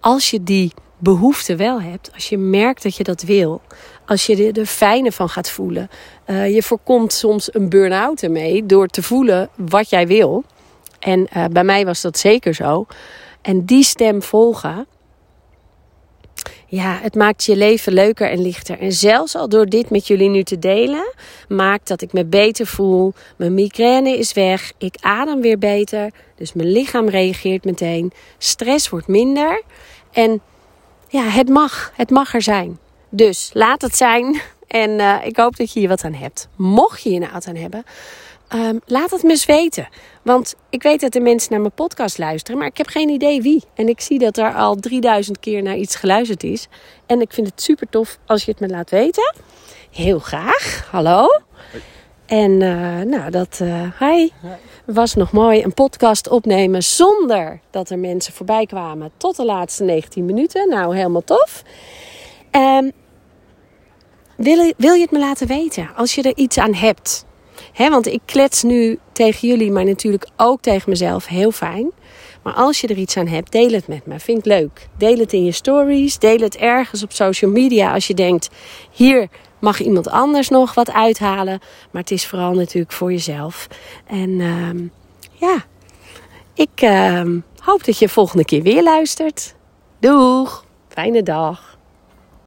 als 0.00 0.30
je 0.30 0.42
die 0.42 0.72
behoefte 0.98 1.56
wel 1.56 1.80
hebt, 1.80 2.10
als 2.14 2.28
je 2.28 2.38
merkt 2.38 2.82
dat 2.82 2.96
je 2.96 3.04
dat 3.04 3.22
wil, 3.22 3.60
als 4.06 4.26
je 4.26 4.52
er 4.52 4.66
fijne 4.66 5.12
van 5.12 5.28
gaat 5.28 5.50
voelen, 5.50 5.90
uh, 6.26 6.54
je 6.54 6.62
voorkomt 6.62 7.12
soms 7.12 7.54
een 7.54 7.68
burn-out 7.68 8.22
ermee 8.22 8.66
door 8.66 8.86
te 8.86 9.02
voelen 9.02 9.48
wat 9.56 9.90
jij 9.90 10.06
wil. 10.06 10.44
En 10.98 11.28
uh, 11.36 11.44
bij 11.44 11.64
mij 11.64 11.84
was 11.84 12.00
dat 12.00 12.18
zeker 12.18 12.54
zo. 12.54 12.86
En 13.42 13.64
die 13.64 13.84
stem 13.84 14.22
volgen, 14.22 14.86
ja, 16.66 16.98
het 17.02 17.14
maakt 17.14 17.44
je 17.44 17.56
leven 17.56 17.92
leuker 17.92 18.30
en 18.30 18.42
lichter. 18.42 18.78
En 18.78 18.92
zelfs 18.92 19.34
al 19.34 19.48
door 19.48 19.66
dit 19.66 19.90
met 19.90 20.06
jullie 20.06 20.28
nu 20.28 20.42
te 20.42 20.58
delen, 20.58 21.14
maakt 21.48 21.88
dat 21.88 22.02
ik 22.02 22.12
me 22.12 22.24
beter 22.24 22.66
voel. 22.66 23.12
Mijn 23.36 23.54
migraine 23.54 24.18
is 24.18 24.32
weg. 24.32 24.72
Ik 24.78 24.94
adem 25.00 25.40
weer 25.40 25.58
beter. 25.58 26.10
Dus 26.36 26.52
mijn 26.52 26.72
lichaam 26.72 27.08
reageert 27.08 27.64
meteen. 27.64 28.12
Stress 28.38 28.88
wordt 28.88 29.06
minder. 29.06 29.62
En 30.12 30.40
ja, 31.08 31.22
het 31.22 31.48
mag. 31.48 31.92
Het 31.96 32.10
mag 32.10 32.34
er 32.34 32.42
zijn. 32.42 32.78
Dus 33.14 33.50
laat 33.52 33.82
het 33.82 33.96
zijn. 33.96 34.40
En 34.66 34.90
uh, 34.90 35.16
ik 35.24 35.36
hoop 35.36 35.56
dat 35.56 35.72
je 35.72 35.80
hier 35.80 35.88
wat 35.88 36.04
aan 36.04 36.14
hebt. 36.14 36.48
Mocht 36.56 37.02
je 37.02 37.08
hier 37.08 37.20
nou 37.20 37.32
wat 37.32 37.46
aan 37.46 37.56
hebben, 37.56 37.84
um, 38.54 38.80
laat 38.86 39.10
het 39.10 39.22
me 39.22 39.30
eens 39.30 39.44
weten. 39.44 39.88
Want 40.22 40.54
ik 40.70 40.82
weet 40.82 41.00
dat 41.00 41.12
de 41.12 41.20
mensen 41.20 41.50
naar 41.50 41.60
mijn 41.60 41.72
podcast 41.72 42.18
luisteren, 42.18 42.58
maar 42.58 42.68
ik 42.68 42.76
heb 42.76 42.86
geen 42.86 43.08
idee 43.08 43.42
wie. 43.42 43.64
En 43.74 43.88
ik 43.88 44.00
zie 44.00 44.18
dat 44.18 44.36
er 44.36 44.54
al 44.54 44.74
3000 44.74 45.38
keer 45.38 45.62
naar 45.62 45.76
iets 45.76 45.96
geluisterd 45.96 46.42
is. 46.42 46.68
En 47.06 47.20
ik 47.20 47.32
vind 47.32 47.46
het 47.46 47.62
super 47.62 47.88
tof 47.88 48.18
als 48.26 48.44
je 48.44 48.50
het 48.50 48.60
me 48.60 48.68
laat 48.68 48.90
weten. 48.90 49.34
Heel 49.90 50.18
graag. 50.18 50.88
Hallo. 50.90 51.26
En 52.26 52.50
uh, 52.50 53.00
nou, 53.00 53.30
dat 53.30 53.58
uh, 53.62 54.00
hi, 54.00 54.28
was 54.84 55.14
nog 55.14 55.32
mooi. 55.32 55.62
Een 55.62 55.74
podcast 55.74 56.28
opnemen 56.28 56.82
zonder 56.82 57.60
dat 57.70 57.90
er 57.90 57.98
mensen 57.98 58.32
voorbij 58.32 58.66
kwamen 58.66 59.10
tot 59.16 59.36
de 59.36 59.44
laatste 59.44 59.84
19 59.84 60.24
minuten. 60.24 60.68
Nou, 60.68 60.96
helemaal 60.96 61.24
tof. 61.24 61.62
Um, 62.50 62.92
wil, 64.42 64.72
wil 64.76 64.94
je 64.94 65.02
het 65.02 65.10
me 65.10 65.18
laten 65.18 65.46
weten 65.46 65.90
als 65.96 66.14
je 66.14 66.22
er 66.22 66.36
iets 66.36 66.58
aan 66.58 66.74
hebt? 66.74 67.24
Want 67.76 68.06
ik 68.06 68.20
klets 68.24 68.62
nu 68.62 68.98
tegen 69.12 69.48
jullie, 69.48 69.70
maar 69.70 69.84
natuurlijk 69.84 70.28
ook 70.36 70.60
tegen 70.60 70.90
mezelf. 70.90 71.26
Heel 71.26 71.50
fijn. 71.50 71.90
Maar 72.42 72.52
als 72.52 72.80
je 72.80 72.86
er 72.86 72.96
iets 72.96 73.16
aan 73.16 73.26
hebt, 73.26 73.52
deel 73.52 73.70
het 73.70 73.86
met 73.86 74.06
me. 74.06 74.18
Vind 74.20 74.38
ik 74.38 74.44
leuk. 74.44 74.88
Deel 74.98 75.18
het 75.18 75.32
in 75.32 75.44
je 75.44 75.52
stories. 75.52 76.18
Deel 76.18 76.38
het 76.38 76.56
ergens 76.56 77.02
op 77.02 77.12
social 77.12 77.50
media 77.50 77.92
als 77.92 78.06
je 78.06 78.14
denkt: 78.14 78.48
hier 78.90 79.28
mag 79.58 79.80
iemand 79.80 80.08
anders 80.08 80.48
nog 80.48 80.74
wat 80.74 80.90
uithalen. 80.90 81.60
Maar 81.90 82.02
het 82.02 82.10
is 82.10 82.26
vooral 82.26 82.52
natuurlijk 82.52 82.92
voor 82.92 83.12
jezelf. 83.12 83.68
En 84.06 84.40
ehm, 84.40 84.86
ja, 85.32 85.64
ik 86.54 86.80
ehm, 86.80 87.38
hoop 87.58 87.84
dat 87.84 87.98
je 87.98 88.08
volgende 88.08 88.44
keer 88.44 88.62
weer 88.62 88.82
luistert. 88.82 89.54
Doeg! 89.98 90.64
Fijne 90.88 91.22
dag. 91.22 91.71